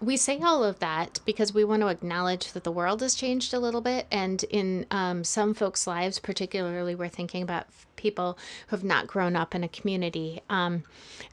[0.00, 3.54] we say all of that because we want to acknowledge that the world has changed
[3.54, 8.76] a little bit, and in um, some folks' lives, particularly, we're thinking about people who
[8.76, 10.40] have not grown up in a community.
[10.50, 10.84] Um,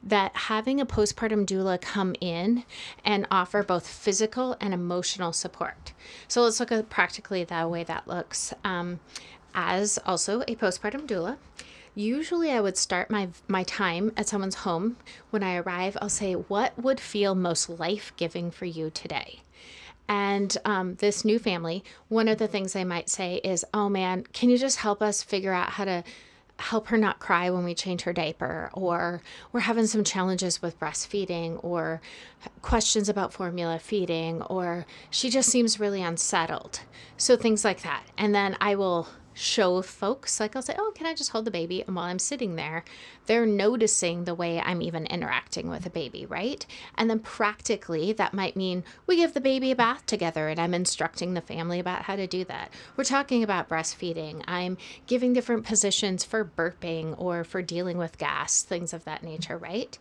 [0.02, 2.64] that having a postpartum doula come in
[3.04, 5.92] and offer both physical and emotional support.
[6.26, 8.54] So let's look at practically the way that looks.
[8.64, 9.00] Um,
[9.54, 11.36] as also a postpartum doula,
[11.94, 14.96] usually I would start my my time at someone's home.
[15.30, 19.40] When I arrive, I'll say, "What would feel most life giving for you today?"
[20.08, 24.24] And um, this new family, one of the things they might say is, "Oh man,
[24.32, 26.04] can you just help us figure out how to?"
[26.58, 29.20] help her not cry when we change her diaper or
[29.52, 32.00] we're having some challenges with breastfeeding or
[32.62, 36.78] questions about formula feeding or she just seems really unsettled
[37.16, 41.06] so things like that and then i will show folks like i'll say oh can
[41.06, 42.84] i just hold the baby and while i'm sitting there
[43.26, 46.66] they're noticing the way i'm even interacting with a baby right
[46.96, 50.74] and then practically that might mean we give the baby a bath together and i'm
[50.74, 54.76] instructing the family about how to do that we're talking about breastfeeding i'm
[55.06, 59.98] giving different positions for burping or for dealing with gas things of that nature right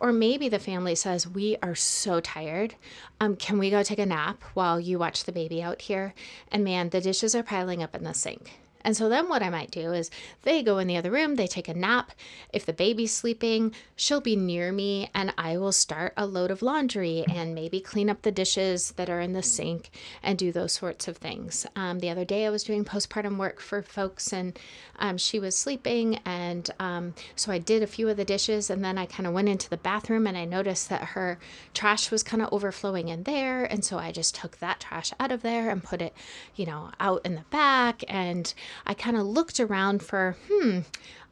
[0.00, 2.74] or maybe the family says, We are so tired.
[3.20, 6.14] Um, can we go take a nap while you watch the baby out here?
[6.50, 8.52] And man, the dishes are piling up in the sink.
[8.84, 10.10] And so then what I might do is
[10.42, 12.12] they go in the other room, they take a nap.
[12.52, 16.62] If the baby's sleeping, she'll be near me and I will start a load of
[16.62, 19.90] laundry and maybe clean up the dishes that are in the sink
[20.22, 21.66] and do those sorts of things.
[21.74, 24.58] Um, the other day I was doing postpartum work for folks and
[24.98, 26.20] um, she was sleeping.
[26.24, 29.32] And um, so I did a few of the dishes and then I kind of
[29.32, 31.38] went into the bathroom and I noticed that her
[31.72, 33.64] trash was kind of overflowing in there.
[33.64, 36.14] And so I just took that trash out of there and put it,
[36.54, 38.02] you know, out in the back.
[38.08, 38.52] And
[38.86, 40.80] I kind of looked around for, hmm,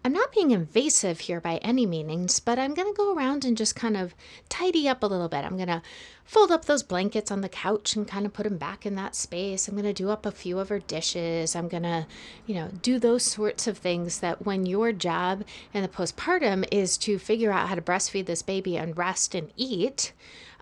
[0.04, 3.56] I'm not being invasive here by any meanings, but I'm going to go around and
[3.56, 4.16] just kind of
[4.48, 5.44] tidy up a little bit.
[5.44, 5.82] I'm going to
[6.24, 9.14] fold up those blankets on the couch and kind of put them back in that
[9.14, 9.68] space.
[9.68, 11.54] I'm going to do up a few of her dishes.
[11.54, 12.06] I'm going to,
[12.46, 16.98] you know, do those sorts of things that when your job in the postpartum is
[16.98, 20.12] to figure out how to breastfeed this baby and rest and eat,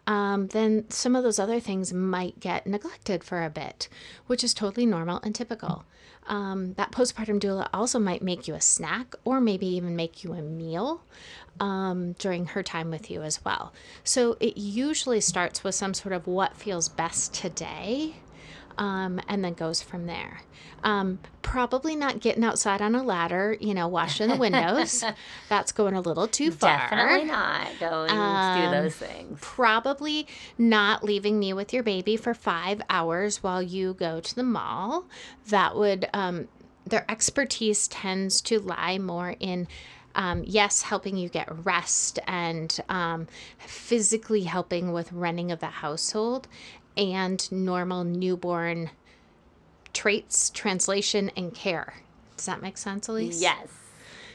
[0.07, 3.89] um, then some of those other things might get neglected for a bit,
[4.27, 5.85] which is totally normal and typical.
[6.31, 10.33] Um, that postpartum doula also might make you a snack or maybe even make you
[10.33, 11.03] a meal
[11.59, 13.75] um, during her time with you as well.
[14.05, 18.15] So it usually starts with some sort of what feels best today
[18.81, 20.41] um, and then goes from there.
[20.83, 25.05] Um, probably not getting outside on a ladder, you know, washing the windows.
[25.51, 26.89] That's going a little too far.
[26.89, 29.39] Definitely not going um, to do those things.
[29.43, 30.27] Probably
[30.57, 35.05] not leaving me with your baby for five hours while you go to the mall.
[35.49, 36.49] That would, um,
[36.87, 39.69] their expertise tends to lie more in.
[40.13, 43.29] Um, yes, helping you get rest and um,
[43.59, 46.49] physically helping with running of the household
[47.01, 48.91] and normal newborn
[49.93, 51.95] traits, translation, and care.
[52.37, 53.41] Does that make sense, Elise?
[53.41, 53.69] Yes,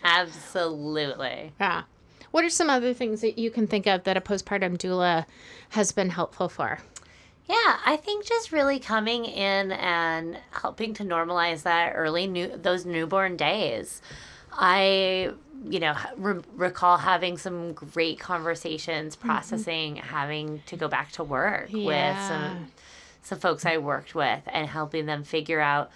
[0.03, 1.53] absolutely.
[1.59, 1.84] Yeah.
[2.32, 5.26] What are some other things that you can think of that a postpartum doula
[5.70, 6.80] has been helpful for?
[7.47, 12.86] Yeah, I think just really coming in and helping to normalize that early new those
[12.86, 14.01] newborn days.
[14.51, 15.32] I,
[15.68, 19.28] you know, re- recall having some great conversations, mm-hmm.
[19.28, 20.07] processing, mm-hmm.
[20.07, 21.86] having to go back to work yeah.
[21.86, 22.72] with some
[23.22, 25.89] some folks I worked with and helping them figure out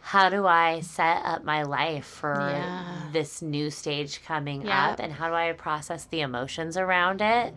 [0.00, 3.08] how do I set up my life for yeah.
[3.12, 4.72] this new stage coming yep.
[4.72, 7.52] up and how do I process the emotions around it?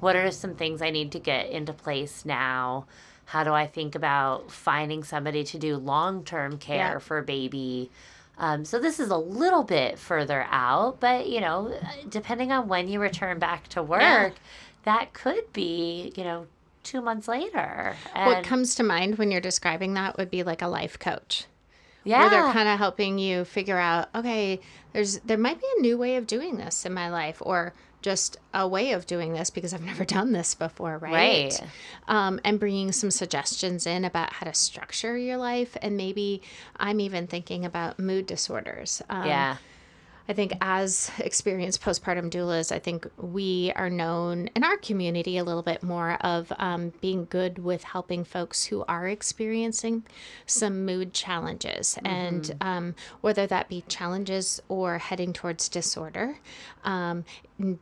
[0.00, 2.84] What are some things I need to get into place now?
[3.24, 7.02] How do I think about finding somebody to do long term care yep.
[7.02, 7.90] for baby?
[8.38, 11.78] Um, so this is a little bit further out, but you know,
[12.08, 14.30] depending on when you return back to work, yeah.
[14.84, 16.46] that could be, you know,
[16.82, 17.96] two months later.
[18.14, 21.46] And what comes to mind when you're describing that would be like a life coach.
[22.04, 22.20] Yeah.
[22.20, 24.60] Where they're kind of helping you figure out, okay,
[24.92, 27.74] there's there might be a new way of doing this in my life, or
[28.06, 31.12] just a way of doing this because I've never done this before, right?
[31.12, 31.60] Right.
[32.06, 35.76] Um, and bringing some suggestions in about how to structure your life.
[35.82, 36.40] And maybe
[36.76, 39.02] I'm even thinking about mood disorders.
[39.10, 39.56] Um, yeah.
[40.28, 45.44] I think as experienced postpartum doulas, I think we are known in our community a
[45.44, 50.04] little bit more of um, being good with helping folks who are experiencing
[50.44, 52.06] some mood challenges, mm-hmm.
[52.06, 56.38] and um, whether that be challenges or heading towards disorder.
[56.84, 57.24] Um,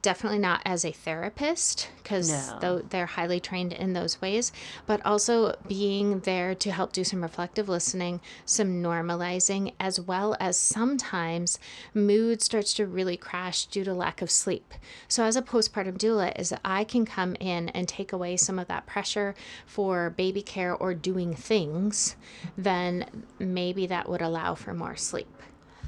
[0.02, 2.30] definitely not as a therapist because
[2.62, 2.78] no.
[2.90, 4.52] they're highly trained in those ways
[4.86, 10.56] but also being there to help do some reflective listening some normalizing as well as
[10.56, 11.58] sometimes
[11.92, 14.74] mood starts to really crash due to lack of sleep
[15.08, 18.68] so as a postpartum doula is i can come in and take away some of
[18.68, 19.34] that pressure
[19.66, 22.14] for baby care or doing things
[22.56, 25.42] then maybe that would allow for more sleep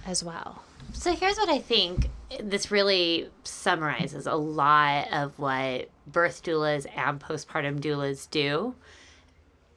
[0.05, 0.65] as well
[0.97, 2.09] so here's what I think
[2.43, 8.75] this really summarizes a lot of what birth doulas and postpartum doulas do.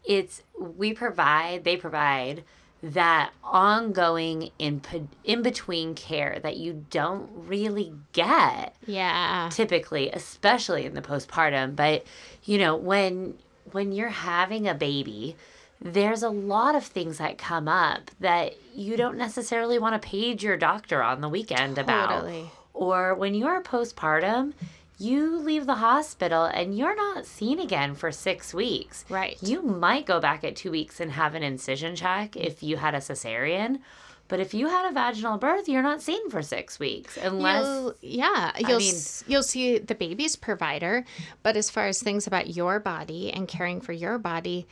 [0.03, 2.43] It's we provide, they provide
[2.82, 4.82] that ongoing in
[5.26, 9.49] in between care that you don't really get Yeah.
[9.51, 11.76] typically, especially in the postpartum.
[11.76, 12.05] But
[12.45, 13.38] you know, when
[13.72, 15.36] when you're having a baby,
[15.82, 20.44] there's a lot of things that come up that you don't necessarily want to page
[20.44, 22.10] your doctor on the weekend about.
[22.22, 22.50] Totally.
[22.74, 24.54] Or when you're postpartum,
[24.98, 29.06] you leave the hospital and you're not seen again for six weeks.
[29.10, 29.38] Right.
[29.42, 32.94] You might go back at two weeks and have an incision check if you had
[32.94, 33.80] a cesarean.
[34.28, 37.96] But if you had a vaginal birth, you're not seen for six weeks unless You'll,
[38.02, 41.04] yeah, you'll mean- s- you'll see the baby's provider,
[41.42, 44.68] but as far as things about your body and caring for your body,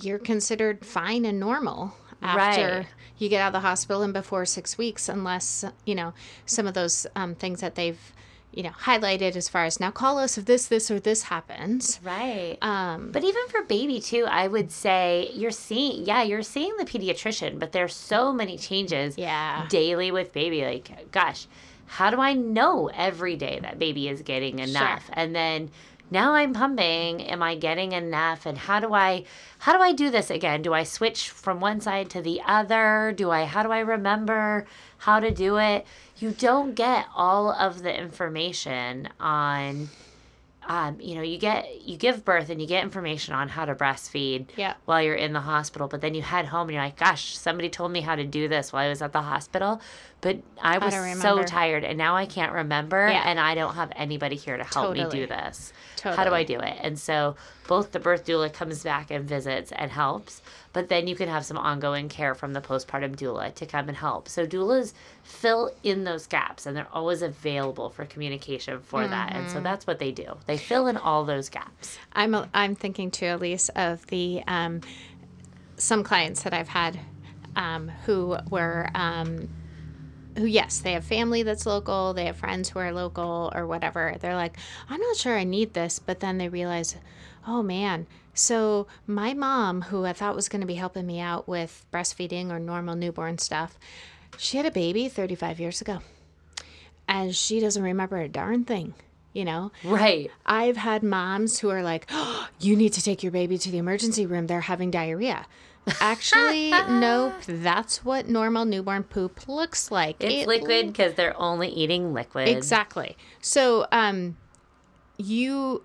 [0.00, 2.86] you're considered fine and normal after Right.
[3.18, 6.14] you get out of the hospital and before six weeks, unless you know
[6.46, 8.00] some of those um, things that they've
[8.52, 12.00] you know highlighted as far as now call us if this this or this happens.
[12.02, 12.56] Right.
[12.62, 16.84] Um, But even for baby too, I would say you're seeing yeah, you're seeing the
[16.84, 19.66] pediatrician, but there's so many changes Yeah.
[19.68, 20.64] daily with baby.
[20.64, 21.46] Like, gosh,
[21.86, 25.10] how do I know every day that baby is getting enough?
[25.12, 25.70] And then
[26.14, 28.46] now I'm pumping, am I getting enough?
[28.46, 29.24] And how do I
[29.58, 30.62] how do I do this again?
[30.62, 33.12] Do I switch from one side to the other?
[33.14, 34.64] Do I how do I remember
[34.98, 35.84] how to do it?
[36.18, 39.88] You don't get all of the information on
[40.66, 43.74] um, you know, you get you give birth and you get information on how to
[43.74, 44.74] breastfeed Yeah.
[44.84, 47.68] while you're in the hospital, but then you head home and you're like, gosh, somebody
[47.68, 49.80] told me how to do this while I was at the hospital,
[50.20, 53.22] but I was don't so tired and now I can't remember Yeah.
[53.26, 55.72] and I don't have anybody here to help me do this.
[56.02, 56.76] How do I do it?
[56.80, 57.36] And so
[57.66, 60.42] both the birth doula comes back and visits and helps,
[60.72, 63.96] but then you can have some ongoing care from the postpartum doula to come and
[63.96, 64.28] help.
[64.28, 64.92] So doulas
[65.22, 69.32] fill in those gaps and they're always available for communication for that.
[69.32, 69.52] And Mm-hmm.
[69.52, 70.36] so that's what they do.
[70.46, 71.98] They fill in all those gaps.
[72.12, 74.80] I'm I'm thinking too, Elise, of the um,
[75.76, 77.00] some clients that I've had
[77.56, 79.48] um, who were um,
[80.36, 84.16] who yes, they have family that's local, they have friends who are local or whatever.
[84.20, 84.56] They're like,
[84.88, 86.96] I'm not sure I need this, but then they realize,
[87.46, 88.06] oh man.
[88.34, 92.50] So my mom, who I thought was going to be helping me out with breastfeeding
[92.50, 93.78] or normal newborn stuff,
[94.36, 96.00] she had a baby 35 years ago,
[97.06, 98.94] and she doesn't remember a darn thing.
[99.32, 100.30] You know, Right.
[100.46, 103.78] I've had moms who are like, oh, you need to take your baby to the
[103.78, 104.46] emergency room.
[104.46, 105.46] They're having diarrhea.
[106.00, 107.34] Actually, nope.
[107.46, 110.16] That's what normal newborn poop looks like.
[110.20, 112.48] It's It- liquid because they're only eating liquid.
[112.48, 113.16] Exactly.
[113.40, 114.36] So, um,
[115.18, 115.82] you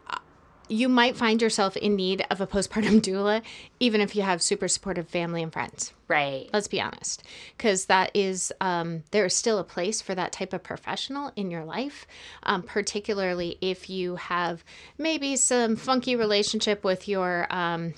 [0.72, 3.42] you might find yourself in need of a postpartum doula,
[3.80, 5.94] even if you have super supportive family and friends.
[6.08, 6.48] Right.
[6.54, 7.24] Let's be honest,
[7.58, 11.50] because that is um, there is still a place for that type of professional in
[11.50, 12.06] your life,
[12.44, 14.64] um, particularly if you have
[14.98, 17.96] maybe some funky relationship with your um,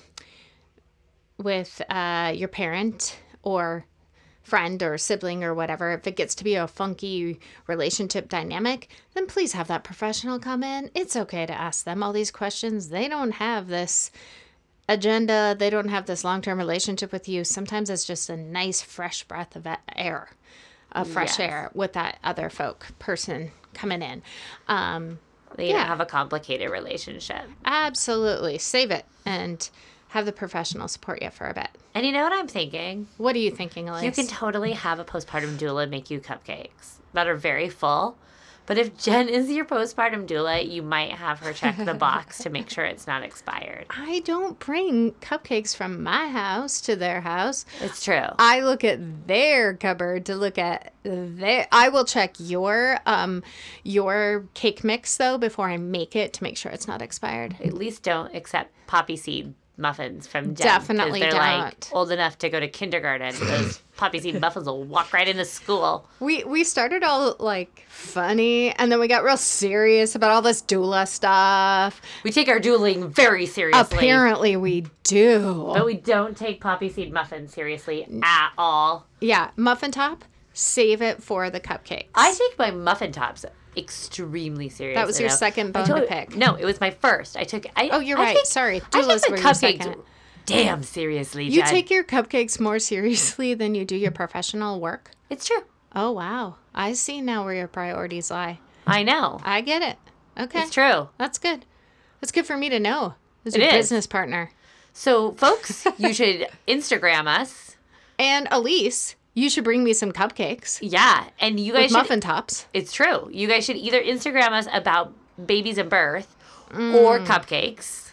[1.38, 3.84] with uh, your parent or
[4.42, 5.92] friend or sibling or whatever.
[5.92, 10.64] If it gets to be a funky relationship dynamic, then please have that professional come
[10.64, 10.90] in.
[10.94, 12.88] It's okay to ask them all these questions.
[12.88, 14.10] They don't have this
[14.88, 15.54] agenda.
[15.58, 17.44] They don't have this long term relationship with you.
[17.44, 20.30] Sometimes it's just a nice, fresh breath of air,
[20.90, 21.40] of fresh Yes.
[21.40, 24.22] air with that other folk person coming in.
[24.68, 25.18] Um,
[25.54, 25.78] They Yeah.
[25.80, 27.42] don't have a complicated relationship.
[27.64, 28.56] absolutely.
[28.58, 29.68] Save it and
[30.12, 31.68] have the professional support you for a bit.
[31.94, 33.06] And you know what I'm thinking?
[33.16, 34.04] What are you thinking, Elise?
[34.04, 38.18] You can totally have a postpartum doula make you cupcakes that are very full.
[38.66, 42.50] But if Jen is your postpartum doula, you might have her check the box to
[42.50, 43.86] make sure it's not expired.
[43.90, 47.64] I don't bring cupcakes from my house to their house.
[47.80, 48.26] It's true.
[48.38, 51.66] I look at their cupboard to look at their.
[51.72, 53.42] I will check your um
[53.82, 57.56] your cake mix though before I make it to make sure it's not expired.
[57.64, 60.66] At least don't accept poppy seed muffins from Jen.
[60.66, 61.90] Definitely they're like don't.
[61.92, 63.34] old enough to go to kindergarten.
[63.38, 66.08] Those poppy seed muffins will walk right into school.
[66.20, 70.62] We we started all like funny and then we got real serious about all this
[70.62, 72.00] doula stuff.
[72.22, 73.98] We take our dueling very seriously.
[73.98, 75.70] Apparently we do.
[75.74, 79.06] But we don't take poppy seed muffins seriously at all.
[79.20, 80.24] Yeah, muffin top.
[80.54, 82.08] Save it for the cupcakes.
[82.14, 83.46] I take my muffin tops
[83.76, 84.96] extremely serious.
[84.96, 86.36] That was your second bone to pick.
[86.36, 87.36] No, it was my first.
[87.36, 87.66] I took.
[87.76, 88.36] I, Oh, you're I right.
[88.36, 88.76] take- Sorry.
[88.76, 89.96] I Doulas were the cupcakes.
[90.44, 91.68] Damn seriously, You Jen.
[91.70, 95.12] take your cupcakes more seriously than you do your professional work?
[95.30, 95.62] It's true.
[95.94, 96.56] Oh, wow.
[96.74, 98.58] I see now where your priorities lie.
[98.86, 99.38] I know.
[99.44, 99.96] I get it.
[100.38, 100.62] Okay.
[100.62, 101.08] It's true.
[101.18, 101.64] That's good.
[102.20, 103.14] That's good for me to know
[103.44, 103.72] as your is.
[103.72, 104.50] business partner.
[104.92, 107.76] So, folks, you should Instagram us.
[108.18, 111.96] And Elise, you should bring me some cupcakes Yeah, and you guys with should.
[111.98, 112.66] muffin tops.
[112.74, 113.28] It's true.
[113.32, 115.12] You guys should either Instagram us about
[115.46, 116.36] babies and birth
[116.70, 117.26] or Mm.
[117.26, 118.12] cupcakes.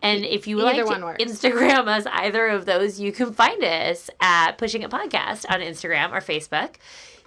[0.00, 0.84] And if you like Either
[1.16, 1.24] to.
[1.24, 6.12] Instagram us either of those, you can find us at Pushing It Podcast on Instagram
[6.12, 6.76] or Facebook.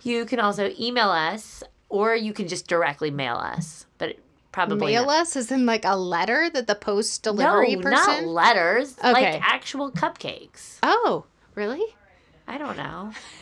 [0.04, 3.86] You can also email us, or you can just directly mail us.
[3.98, 4.16] But
[4.54, 5.22] probably Mail not.
[5.22, 8.26] us is in like a letter that the post delivery no, person.
[8.26, 8.96] not letters.
[9.00, 9.12] Okay.
[9.34, 10.78] Like actual cupcakes.
[10.82, 11.26] oh,
[11.56, 11.84] really?
[12.52, 13.12] I don't know.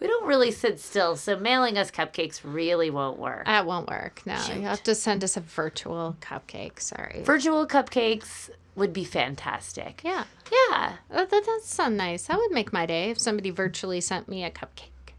[0.00, 3.46] we don't really sit still, so mailing us cupcakes really won't work.
[3.46, 4.22] That won't work.
[4.26, 4.56] No, Shoot.
[4.56, 6.80] you have to send us a virtual cupcake.
[6.80, 7.22] Sorry.
[7.24, 10.00] Virtual cupcakes would be fantastic.
[10.02, 10.24] yeah.
[10.50, 10.94] Yeah.
[11.12, 12.26] Oh, that does sound nice.
[12.26, 15.12] That would make my day if somebody virtually sent me a cupcake.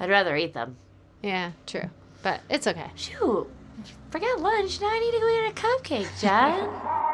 [0.00, 0.76] I'd rather eat them.
[1.22, 1.90] Yeah, true.
[2.22, 2.90] But it's okay.
[2.94, 3.46] Shoot.
[4.10, 4.80] Forget lunch.
[4.80, 6.70] Now I need to go eat a cupcake, Jen.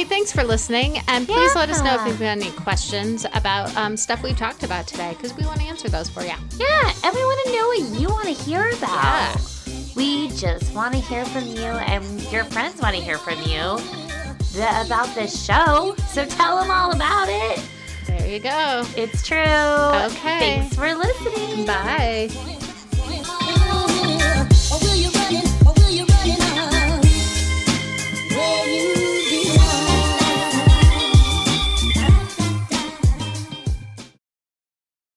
[0.00, 0.96] Hey, thanks for listening.
[1.08, 4.62] And please let us know if you've got any questions about um, stuff we've talked
[4.62, 6.32] about today because we want to answer those for you.
[6.56, 9.36] Yeah, and we want to know what you want to hear about.
[9.36, 9.36] Yeah.
[9.94, 13.76] We just want to hear from you, and your friends want to hear from you
[14.80, 15.94] about this show.
[16.08, 17.62] So tell them all about it.
[18.06, 18.86] There you go.
[18.96, 19.36] It's true.
[19.36, 20.62] Okay.
[20.62, 21.66] Thanks for listening.
[21.66, 22.30] Bye.